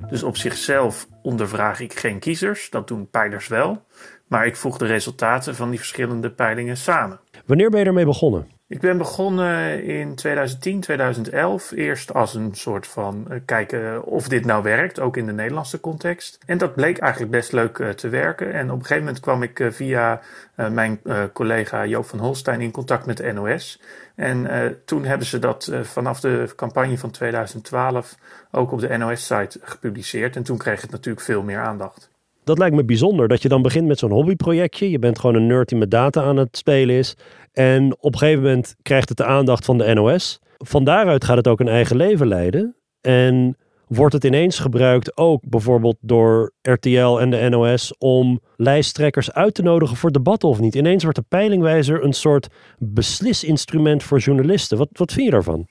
[0.10, 3.84] Dus op zichzelf ondervraag ik geen kiezers, dat doen peilers wel.
[4.28, 7.20] Maar ik voeg de resultaten van die verschillende peilingen samen.
[7.46, 8.48] Wanneer ben je ermee begonnen?
[8.74, 11.72] Ik ben begonnen in 2010, 2011.
[11.72, 15.80] Eerst als een soort van uh, kijken of dit nou werkt, ook in de Nederlandse
[15.80, 16.38] context.
[16.46, 18.54] En dat bleek eigenlijk best leuk uh, te werken.
[18.54, 20.22] En op een gegeven moment kwam ik uh, via
[20.56, 21.02] mijn
[21.34, 23.82] collega Joop van Holstein in contact met de NOS.
[24.16, 24.48] En
[24.86, 28.16] toen hebben ze dat vanaf de campagne van 2012
[28.52, 30.36] ook op de NOS-site gepubliceerd.
[30.36, 32.13] En toen kreeg het natuurlijk veel meer aandacht
[32.44, 33.28] dat lijkt me bijzonder.
[33.28, 34.90] Dat je dan begint met zo'n hobbyprojectje.
[34.90, 37.16] Je bent gewoon een nerd die met data aan het spelen is.
[37.54, 40.40] En op een gegeven moment krijgt het de aandacht van de NOS.
[40.58, 42.76] Van daaruit gaat het ook een eigen leven leiden.
[43.02, 49.54] En wordt het ineens gebruikt ook bijvoorbeeld door RTL en de NOS om lijsttrekkers uit
[49.54, 50.76] te nodigen voor debatten of niet.
[50.76, 54.78] Ineens wordt de peilingwijzer een soort beslisinstrument voor journalisten.
[54.78, 55.68] Wat, wat vind je daarvan?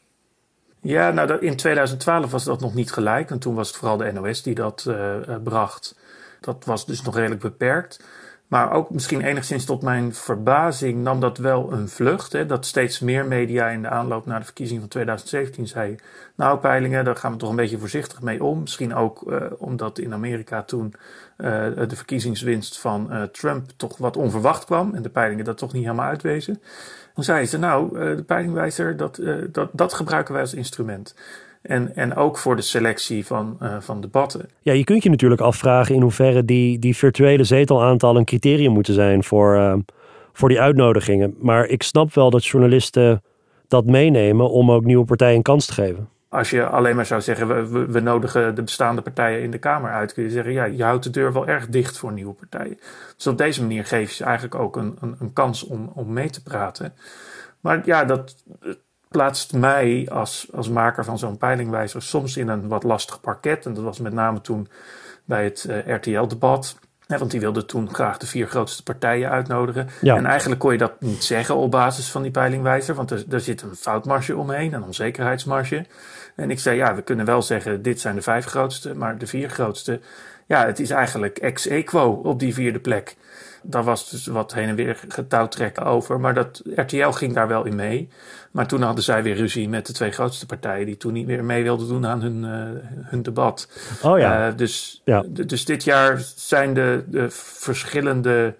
[0.81, 3.31] Ja, nou in 2012 was dat nog niet gelijk.
[3.31, 5.97] En toen was het vooral de NOS die dat uh, bracht.
[6.45, 8.01] Dat was dus nog redelijk beperkt.
[8.53, 12.33] Maar ook misschien enigszins tot mijn verbazing nam dat wel een vlucht.
[12.33, 15.97] Hè, dat steeds meer media in de aanloop naar de verkiezingen van 2017 zei...
[16.37, 18.61] nou, peilingen, daar gaan we toch een beetje voorzichtig mee om.
[18.61, 20.95] Misschien ook uh, omdat in Amerika toen
[21.39, 21.49] uh,
[21.89, 24.95] de verkiezingswinst van uh, Trump toch wat onverwacht kwam...
[24.95, 26.63] en de peilingen dat toch niet helemaal uitwezen.
[27.15, 31.15] Dan zeiden ze, nou, de peilingwijzer, dat, dat, dat gebruiken wij als instrument.
[31.63, 34.49] En, en ook voor de selectie van, uh, van debatten.
[34.61, 38.95] Ja, je kunt je natuurlijk afvragen in hoeverre die, die virtuele zetelaantallen een criterium moeten
[38.95, 39.75] zijn voor, uh,
[40.33, 41.35] voor die uitnodigingen.
[41.39, 43.23] Maar ik snap wel dat journalisten
[43.69, 46.09] dat meenemen om ook nieuwe partijen een kans te geven.
[46.29, 49.91] Als je alleen maar zou zeggen, we, we, nodigen de bestaande partijen in de Kamer
[49.91, 52.79] uit, kun je zeggen, ja, je houdt de deur wel erg dicht voor nieuwe partijen.
[53.17, 56.13] Dus op deze manier geef je ze eigenlijk ook een, een, een kans om, om
[56.13, 56.95] mee te praten.
[57.61, 58.37] Maar ja, dat,
[59.13, 63.67] plaatst mij als, als maker van zo'n peilingwijzer soms in een wat lastig parket.
[63.67, 64.69] En dat was met name toen
[65.25, 66.79] bij het uh, RTL-debat.
[67.07, 69.89] want die wilde toen graag de vier grootste partijen uitnodigen.
[70.01, 70.17] Ja.
[70.17, 72.95] En eigenlijk kon je dat niet zeggen op basis van die peilingwijzer.
[72.95, 75.87] Want er, er zit een foutmarge omheen, een onzekerheidsmarge.
[76.37, 78.95] En ik zei, ja, we kunnen wel zeggen, dit zijn de vijf grootste.
[78.95, 80.01] Maar de vier grootste,
[80.47, 83.17] ja, het is eigenlijk ex equo op die vierde plek.
[83.63, 86.21] Daar was dus wat heen en weer getouwtrekken over.
[86.21, 88.09] Maar dat, RTL ging daar wel in mee.
[88.51, 90.87] Maar toen hadden zij weer ruzie met de twee grootste partijen.
[90.87, 93.69] die toen niet meer mee wilden doen aan hun, uh, hun debat.
[94.03, 94.49] Oh ja.
[94.49, 95.25] Uh, dus, ja.
[95.29, 98.55] dus dit jaar zijn de, de verschillende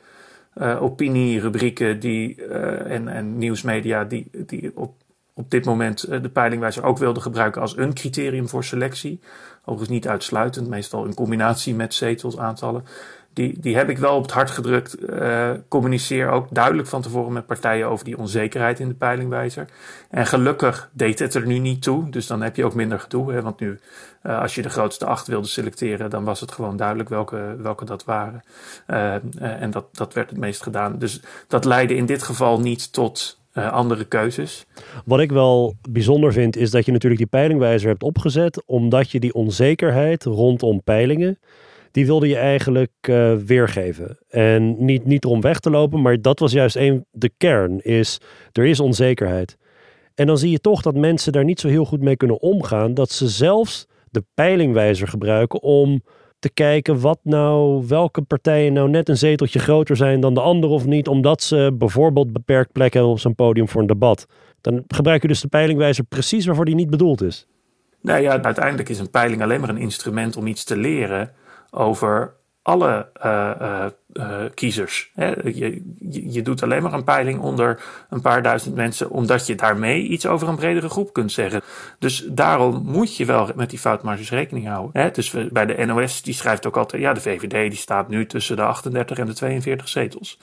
[0.55, 2.45] uh, opinierubrieken die,
[2.85, 4.05] en, en nieuwsmedia.
[4.05, 4.95] die, die op,
[5.35, 9.21] op dit moment de peilingwijzer ook wilden gebruiken als een criterium voor selectie.
[9.61, 12.85] Overigens niet uitsluitend, meestal in combinatie met zetelsaantallen
[13.33, 15.11] die, die heb ik wel op het hart gedrukt.
[15.11, 19.69] Uh, communiceer ook duidelijk van tevoren met partijen over die onzekerheid in de peilingwijzer.
[20.11, 22.11] En gelukkig deed het er nu niet toe.
[22.11, 23.33] Dus dan heb je ook minder gedoe.
[23.33, 23.43] Hè?
[23.43, 23.79] Want nu,
[24.23, 27.85] uh, als je de grootste acht wilde selecteren, dan was het gewoon duidelijk welke, welke
[27.85, 28.43] dat waren.
[28.87, 30.99] Uh, en dat, dat werd het meest gedaan.
[30.99, 34.67] Dus dat leidde in dit geval niet tot andere keuzes.
[35.05, 39.21] Wat ik wel bijzonder vind, is dat je natuurlijk die peilingwijzer hebt opgezet, omdat je
[39.21, 41.39] die onzekerheid rondom peilingen
[41.93, 44.19] die wilde je eigenlijk uh, weergeven.
[44.29, 48.21] En niet, niet erom weg te lopen, maar dat was juist een, de kern, is
[48.53, 49.57] er is onzekerheid.
[50.15, 52.95] En dan zie je toch dat mensen daar niet zo heel goed mee kunnen omgaan,
[52.95, 56.03] dat ze zelfs de peilingwijzer gebruiken om
[56.39, 60.73] te kijken wat nou, welke partijen nou net een zeteltje groter zijn dan de andere
[60.73, 64.27] of niet, omdat ze bijvoorbeeld beperkt plek hebben op zo'n podium voor een debat.
[64.61, 67.47] Dan gebruik je dus de peilingwijzer precies waarvoor die niet bedoeld is.
[68.01, 71.31] Nou ja, uiteindelijk is een peiling alleen maar een instrument om iets te leren
[71.75, 75.11] over alle uh, uh, uh, kiezers.
[75.45, 80.03] Je, je, doet alleen maar een peiling onder een paar duizend mensen, omdat je daarmee
[80.03, 81.63] iets over een bredere groep kunt zeggen.
[81.99, 85.13] Dus daarom moet je wel met die foutmarges rekening houden.
[85.13, 88.57] Dus bij de NOS, die schrijft ook altijd, ja, de VVD die staat nu tussen
[88.57, 90.39] de 38 en de 42 zetels.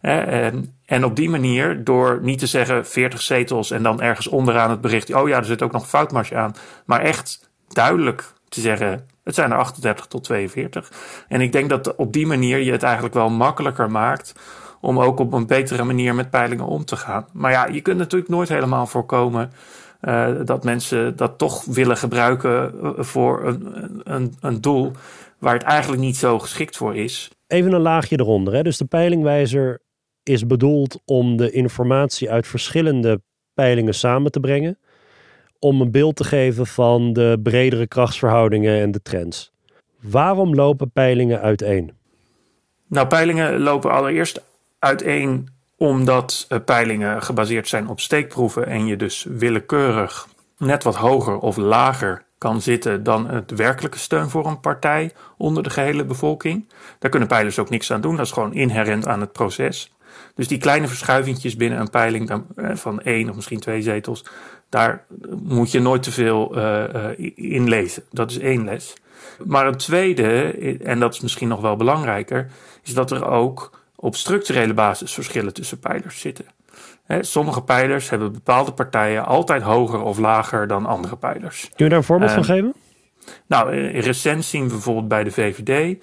[0.00, 4.70] En, en op die manier, door niet te zeggen 40 zetels en dan ergens onderaan
[4.70, 6.54] het bericht, oh ja, er zit ook nog foutmarge aan,
[6.86, 10.92] maar echt duidelijk te zeggen het zijn er 38 tot 42.
[11.28, 14.34] En ik denk dat op die manier je het eigenlijk wel makkelijker maakt
[14.80, 17.26] om ook op een betere manier met peilingen om te gaan.
[17.32, 19.52] Maar ja, je kunt natuurlijk nooit helemaal voorkomen
[20.02, 24.92] uh, dat mensen dat toch willen gebruiken eh, voor een, een, een doel
[25.38, 27.30] waar het eigenlijk niet zo geschikt voor is.
[27.46, 28.54] Even een laagje eronder.
[28.54, 28.62] Hè?
[28.62, 29.80] Dus de peilingwijzer
[30.22, 33.22] is bedoeld om de informatie uit verschillende
[33.54, 34.78] peilingen samen te brengen
[35.64, 39.52] om een beeld te geven van de bredere krachtsverhoudingen en de trends.
[40.00, 41.92] Waarom lopen peilingen uiteen?
[42.86, 44.42] Nou, peilingen lopen allereerst
[44.78, 51.38] uiteen omdat eh, peilingen gebaseerd zijn op steekproeven en je dus willekeurig net wat hoger
[51.38, 56.68] of lager kan zitten dan het werkelijke steun voor een partij onder de gehele bevolking.
[56.98, 59.94] Daar kunnen peilers ook niks aan doen, dat is gewoon inherent aan het proces.
[60.34, 64.24] Dus die kleine verschuivingjes binnen een peiling eh, van één of misschien twee zetels,
[64.68, 65.04] daar
[65.42, 68.02] moet je nooit te veel uh, in lezen.
[68.10, 68.94] Dat is één les.
[69.46, 72.50] Maar een tweede, en dat is misschien nog wel belangrijker,
[72.82, 76.44] is dat er ook op structurele basis verschillen tussen pijlers zitten.
[77.20, 81.70] sommige pijlers hebben bepaalde partijen altijd hoger of lager dan andere pijlers.
[81.74, 82.74] Kun je daar een voorbeeld van geven?
[83.46, 85.96] Nou, recent zien we bijvoorbeeld bij de VVD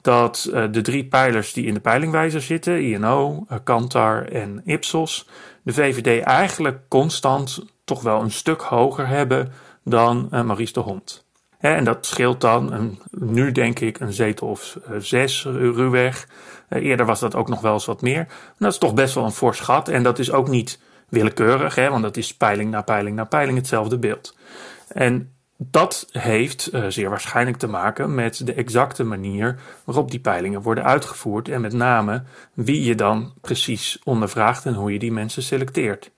[0.00, 5.28] dat de drie pijlers die in de peilingwijzer zitten, INO, Kantar en Ipsos,
[5.62, 9.52] de VVD eigenlijk constant toch wel een stuk hoger hebben
[9.84, 11.26] dan uh, Maurice de Hond.
[11.58, 16.28] en dat scheelt dan, een, nu denk ik, een zetel of uh, zes ruwweg.
[16.68, 18.26] Uh, eerder was dat ook nog wel eens wat meer.
[18.58, 19.88] dat is toch best wel een fors gat.
[19.88, 23.58] En dat is ook niet willekeurig, hè, want dat is peiling na peiling na peiling
[23.58, 24.36] hetzelfde beeld.
[24.88, 30.84] En dat heeft zeer waarschijnlijk te maken met de exacte manier waarop die peilingen worden
[30.84, 32.22] uitgevoerd en met name
[32.54, 36.10] wie je dan precies ondervraagt en hoe je die mensen selecteert.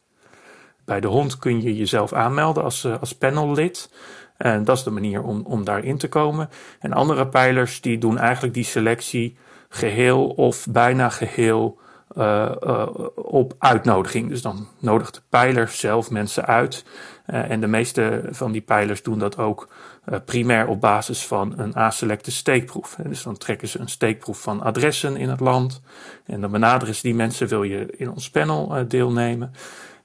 [0.84, 3.90] Bij de hond kun je jezelf aanmelden als, uh, als panellid.
[4.36, 6.48] En dat is de manier om, om daarin te komen.
[6.80, 9.36] En andere pijlers die doen eigenlijk die selectie
[9.68, 11.80] geheel of bijna geheel
[12.16, 14.28] uh, uh, op uitnodiging.
[14.28, 16.84] Dus dan nodigt de pijler zelf mensen uit.
[17.26, 19.68] En de meeste van die pijlers doen dat ook
[20.24, 22.96] primair op basis van een aselecte steekproef.
[23.08, 25.80] Dus dan trekken ze een steekproef van adressen in het land.
[26.26, 29.52] En dan benaderen ze die mensen, wil je in ons panel deelnemen?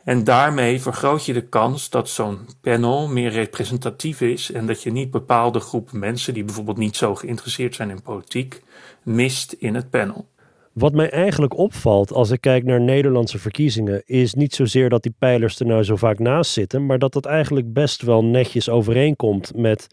[0.07, 4.91] En daarmee vergroot je de kans dat zo'n panel meer representatief is en dat je
[4.91, 8.61] niet bepaalde groepen mensen die bijvoorbeeld niet zo geïnteresseerd zijn in politiek
[9.03, 10.27] mist in het panel.
[10.73, 15.15] Wat mij eigenlijk opvalt als ik kijk naar Nederlandse verkiezingen, is niet zozeer dat die
[15.19, 19.55] pijlers er nou zo vaak naast zitten, maar dat dat eigenlijk best wel netjes overeenkomt
[19.55, 19.87] met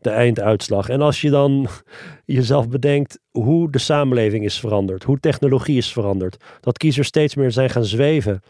[0.00, 0.88] de einduitslag.
[0.88, 1.66] En als je dan
[2.24, 7.52] jezelf bedenkt hoe de samenleving is veranderd, hoe technologie is veranderd, dat kiezers steeds meer
[7.52, 8.42] zijn gaan zweven,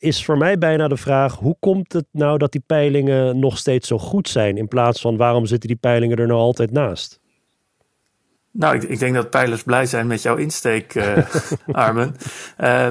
[0.00, 3.88] is voor mij bijna de vraag: hoe komt het nou dat die peilingen nog steeds
[3.88, 7.20] zo goed zijn, in plaats van waarom zitten die peilingen er nou altijd naast?
[8.52, 11.18] Nou, ik, ik, denk dat pijlers blij zijn met jouw insteek, uh,
[11.72, 12.16] Armen.
[12.60, 12.88] Uh,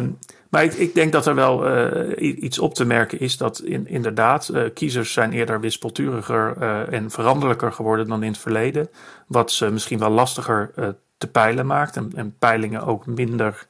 [0.50, 3.88] maar ik, ik, denk dat er wel uh, iets op te merken is dat in,
[3.88, 6.58] inderdaad uh, kiezers zijn eerder wispelturiger
[6.92, 8.90] en veranderlijker geworden dan in het verleden.
[9.28, 10.72] Wat ze misschien wel lastiger
[11.18, 13.68] te peilen maakt en, en, peilingen ook minder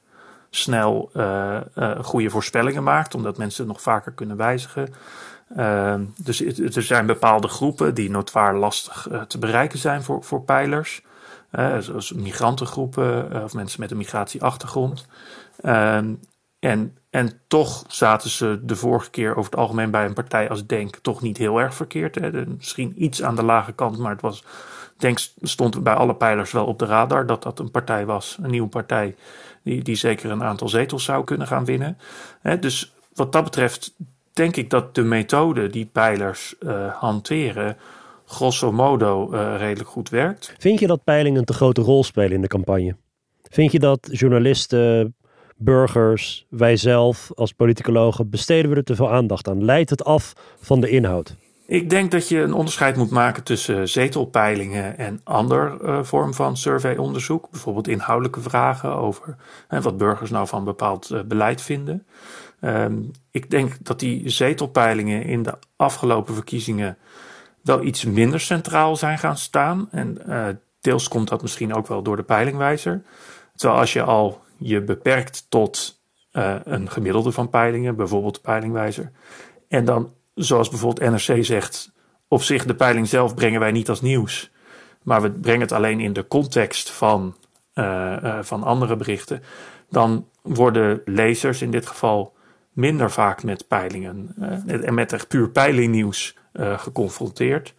[0.50, 1.10] snel
[2.00, 4.94] goede voorspellingen maakt, omdat mensen het nog vaker kunnen wijzigen.
[5.56, 6.40] Ehm, dus
[6.76, 11.02] er zijn bepaalde groepen die notoir lastig te bereiken zijn voor, voor peilers
[11.80, 15.06] zoals migrantengroepen eh, of mensen met een migratieachtergrond.
[15.60, 16.14] Ehm,
[16.58, 20.66] en, en toch zaten ze de vorige keer over het algemeen bij een partij als
[20.66, 22.14] Denk toch niet heel erg verkeerd.
[22.14, 22.46] Hè.
[22.46, 24.44] misschien iets aan de lage kant, maar het was,
[24.96, 28.50] Denk stond bij alle pijlers wel op de radar dat dat een partij was, een
[28.50, 29.16] nieuwe partij,
[29.62, 31.98] die, die zeker een aantal zetels zou kunnen gaan winnen.
[32.60, 33.94] dus wat dat betreft
[34.32, 37.76] denk ik dat de methode die pijlers uh, hanteren
[38.26, 40.54] grosso modo uh, redelijk goed werkt.
[40.58, 42.96] Vind je dat peilingen een te grote rol spelen in de campagne?
[43.42, 45.14] Vind je dat journalisten,
[45.56, 49.64] burgers, wij zelf als politicologen, besteden we er te veel aandacht aan?
[49.64, 51.36] Leidt het af van de inhoud?
[51.70, 56.56] Ik denk dat je een onderscheid moet maken tussen zetelpeilingen en ander uh, vorm van
[56.56, 57.50] surveyonderzoek.
[57.50, 59.36] Bijvoorbeeld inhoudelijke vragen over
[59.68, 62.06] wat burgers nou van bepaald uh, beleid vinden.
[62.60, 66.98] Um, ik denk dat die zetelpeilingen in de afgelopen verkiezingen
[67.62, 69.88] wel iets minder centraal zijn gaan staan.
[69.90, 70.46] En uh,
[70.80, 73.02] deels komt dat misschien ook wel door de peilingwijzer.
[73.54, 76.00] Terwijl als je al je beperkt tot
[76.64, 79.10] een gemiddelde van peilingen, bijvoorbeeld de peilingwijzer.
[79.68, 80.12] En dan,
[80.44, 81.92] zoals bijvoorbeeld NRC zegt,
[82.28, 84.50] op zich de peiling zelf brengen wij niet als nieuws.
[85.02, 87.36] Maar we brengen het alleen in de context van,
[87.74, 89.42] uh, van andere berichten.
[89.88, 92.34] Dan worden lezers in dit geval
[92.72, 94.34] minder vaak met peilingen
[94.66, 96.36] en met echt puur peilingnieuws
[96.76, 97.74] geconfronteerd.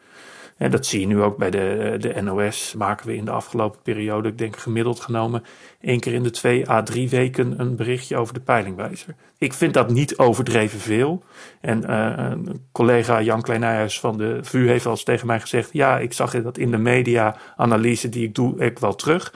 [0.62, 2.74] En dat zie je nu ook bij de, de NOS.
[2.78, 5.44] Maken we in de afgelopen periode, ik denk gemiddeld genomen,
[5.80, 9.16] één keer in de twee à drie weken een berichtje over de peilingwijzer.
[9.38, 11.24] Ik vind dat niet overdreven veel.
[11.62, 15.70] En uh, een collega Jan Kleinijhuis van de VU heeft al eens tegen mij gezegd:
[15.74, 19.34] Ja, ik zag dat in de media-analyse die ik doe, ik wel terug.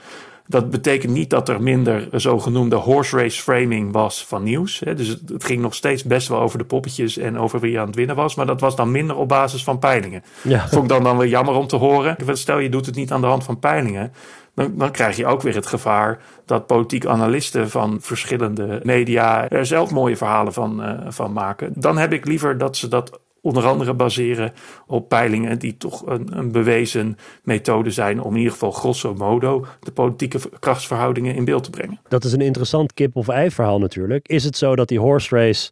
[0.48, 4.80] Dat betekent niet dat er minder zogenoemde horse race framing was van nieuws.
[4.96, 7.96] Dus het ging nog steeds best wel over de poppetjes en over wie aan het
[7.96, 8.36] winnen was.
[8.36, 10.24] Maar dat was dan minder op basis van peilingen.
[10.42, 10.68] Ja.
[10.68, 12.18] Vond ik dan, dan weer jammer om te horen.
[12.32, 14.14] Stel je doet het niet aan de hand van peilingen.
[14.56, 19.66] Dan, dan krijg je ook weer het gevaar dat politiek analisten van verschillende media er
[19.66, 21.74] zelf mooie verhalen van, uh, van maken.
[21.76, 24.54] Dan heb ik liever dat ze dat onder andere baseren
[24.88, 29.66] op peilingen die toch een, een, bewezen methode zijn om in ieder geval grosso modo
[29.80, 32.00] de politieke krachtsverhoudingen in beeld te brengen.
[32.08, 34.28] Dat is een interessant kip of ei verhaal natuurlijk.
[34.28, 35.72] Is het zo dat die horse race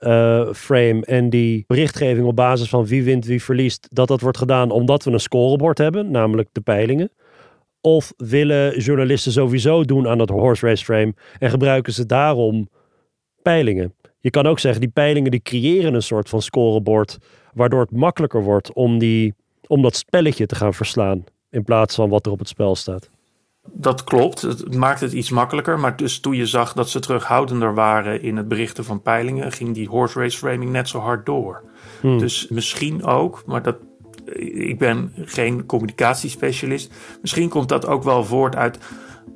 [0.00, 4.38] uh, frame en die berichtgeving op basis van wie wint, wie verliest, dat dat wordt
[4.38, 7.10] gedaan omdat we een scorebord hebben, namelijk de peilingen?
[7.80, 12.68] Of willen journalisten sowieso doen aan dat horse race frame en gebruiken ze daarom
[13.42, 13.94] peilingen?
[14.20, 17.18] Je kan ook zeggen, die peilingen die creëren een soort van scorebord,
[17.54, 19.34] waardoor het makkelijker wordt om, die,
[19.66, 23.10] om dat spelletje te gaan verslaan, in plaats van wat er op het spel staat.
[23.72, 25.78] Dat klopt, het maakt het iets makkelijker.
[25.78, 29.74] Maar dus toen je zag dat ze terughoudender waren in het berichten van peilingen, ging
[29.74, 31.62] die horse race framing net zo hard door.
[32.00, 32.18] Hmm.
[32.18, 33.76] Dus misschien ook, maar dat,
[34.54, 36.92] ik ben geen communicatiespecialist.
[37.20, 38.78] Misschien komt dat ook wel voort uit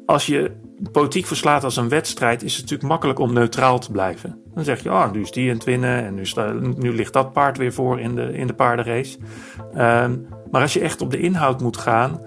[0.07, 0.51] als je
[0.93, 4.43] politiek verslaat als een wedstrijd, is het natuurlijk makkelijk om neutraal te blijven.
[4.55, 6.25] Dan zeg je, oh, nu is die in het winnen en nu,
[6.77, 9.19] nu ligt dat paard weer voor in de, in de paardenrace.
[9.75, 10.17] Ehm,
[10.51, 12.21] maar als je echt op de inhoud moet gaan,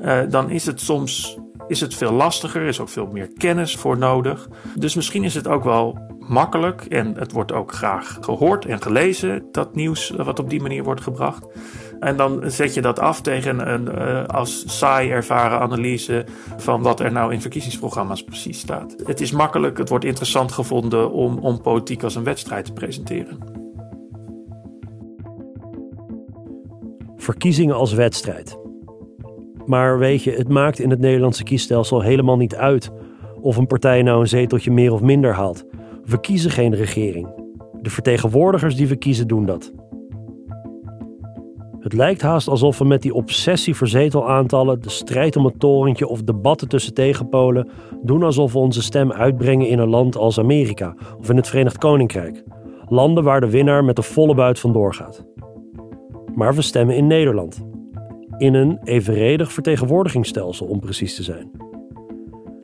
[0.00, 3.98] uh, dan is het soms is het veel lastiger, is ook veel meer kennis voor
[3.98, 4.48] nodig.
[4.74, 9.48] Dus misschien is het ook wel makkelijk en het wordt ook graag gehoord en gelezen,
[9.52, 11.46] dat nieuws wat op die manier wordt gebracht.
[12.02, 16.24] En dan zet je dat af tegen een uh, als saai ervaren analyse
[16.56, 18.96] van wat er nou in verkiezingsprogramma's precies staat.
[19.04, 23.38] Het is makkelijk, het wordt interessant gevonden om, om politiek als een wedstrijd te presenteren.
[27.16, 28.58] Verkiezingen als wedstrijd.
[29.66, 32.90] Maar weet je, het maakt in het Nederlandse kiesstelsel helemaal niet uit
[33.40, 35.64] of een partij nou een zeteltje meer of minder haalt.
[36.04, 37.28] We kiezen geen regering.
[37.80, 39.72] De vertegenwoordigers die we kiezen doen dat.
[41.82, 46.08] Het lijkt haast alsof we met die obsessie voor zetelaantallen, de strijd om het torentje
[46.08, 47.68] of debatten tussen tegenpolen
[48.02, 51.78] doen alsof we onze stem uitbrengen in een land als Amerika of in het Verenigd
[51.78, 52.42] Koninkrijk.
[52.88, 55.24] Landen waar de winnaar met de volle buit vandoor gaat.
[56.34, 57.64] Maar we stemmen in Nederland.
[58.36, 61.50] In een evenredig vertegenwoordigingsstelsel om precies te zijn.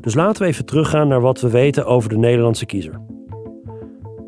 [0.01, 3.01] Dus laten we even teruggaan naar wat we weten over de Nederlandse kiezer.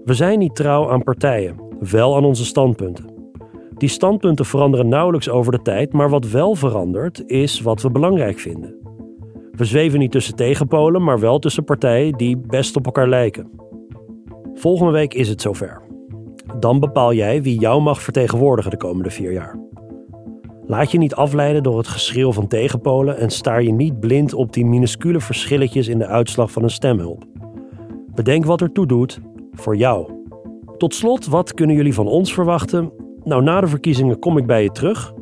[0.05, 3.10] We zijn niet trouw aan partijen, wel aan onze standpunten.
[3.81, 8.39] Die standpunten veranderen nauwelijks over de tijd, maar wat wel verandert is wat we belangrijk
[8.39, 8.75] vinden.
[9.53, 13.51] We zweven niet tussen tegenpolen, maar wel tussen partijen die best op elkaar lijken.
[14.55, 15.83] Volgende week is het zover.
[16.59, 19.59] Dan bepaal jij wie jou mag vertegenwoordigen de komende vier jaar.
[20.67, 24.53] Laat je niet afleiden door het geschreeuw van tegenpolen en staar je niet blind op
[24.53, 27.25] die minuscule verschilletjes in de uitslag van een stemhulp.
[28.15, 29.21] Bedenk wat ertoe doet
[29.53, 30.11] voor jou.
[30.79, 33.09] Tot slot, wat kunnen jullie van ons verwachten?
[33.31, 35.13] Nou, na de verkiezingen kom ik bij je terug.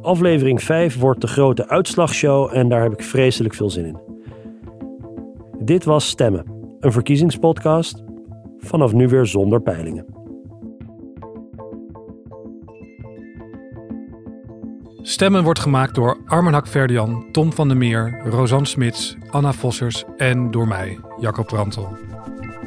[0.00, 3.98] Aflevering 5 wordt de grote uitslagshow en daar heb ik vreselijk veel zin in.
[5.58, 6.44] Dit was Stemmen,
[6.80, 8.02] een verkiezingspodcast.
[8.58, 10.06] Vanaf nu weer zonder peilingen.
[15.02, 20.50] Stemmen wordt gemaakt door Armen Hakverdian, Tom van der Meer, Rosanne Smits, Anna Vossers en
[20.50, 21.88] door mij, Jacob Brantel.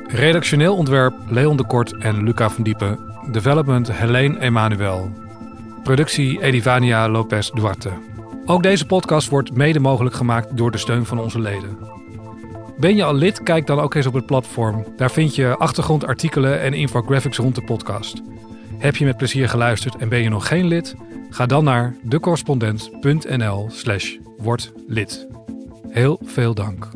[0.07, 3.10] Redactioneel ontwerp Leon de Kort en Luca van Diepen.
[3.29, 5.11] Development Helene Emanuel.
[5.83, 7.89] Productie Edivania Lopez Duarte.
[8.45, 11.77] Ook deze podcast wordt mede mogelijk gemaakt door de steun van onze leden.
[12.77, 13.43] Ben je al lid?
[13.43, 14.85] Kijk dan ook eens op het platform.
[14.97, 18.21] Daar vind je achtergrondartikelen en infographics rond de podcast.
[18.77, 20.95] Heb je met plezier geluisterd en ben je nog geen lid?
[21.29, 25.27] Ga dan naar decorrespondent.nl slash word lid.
[25.89, 26.89] Heel veel dank.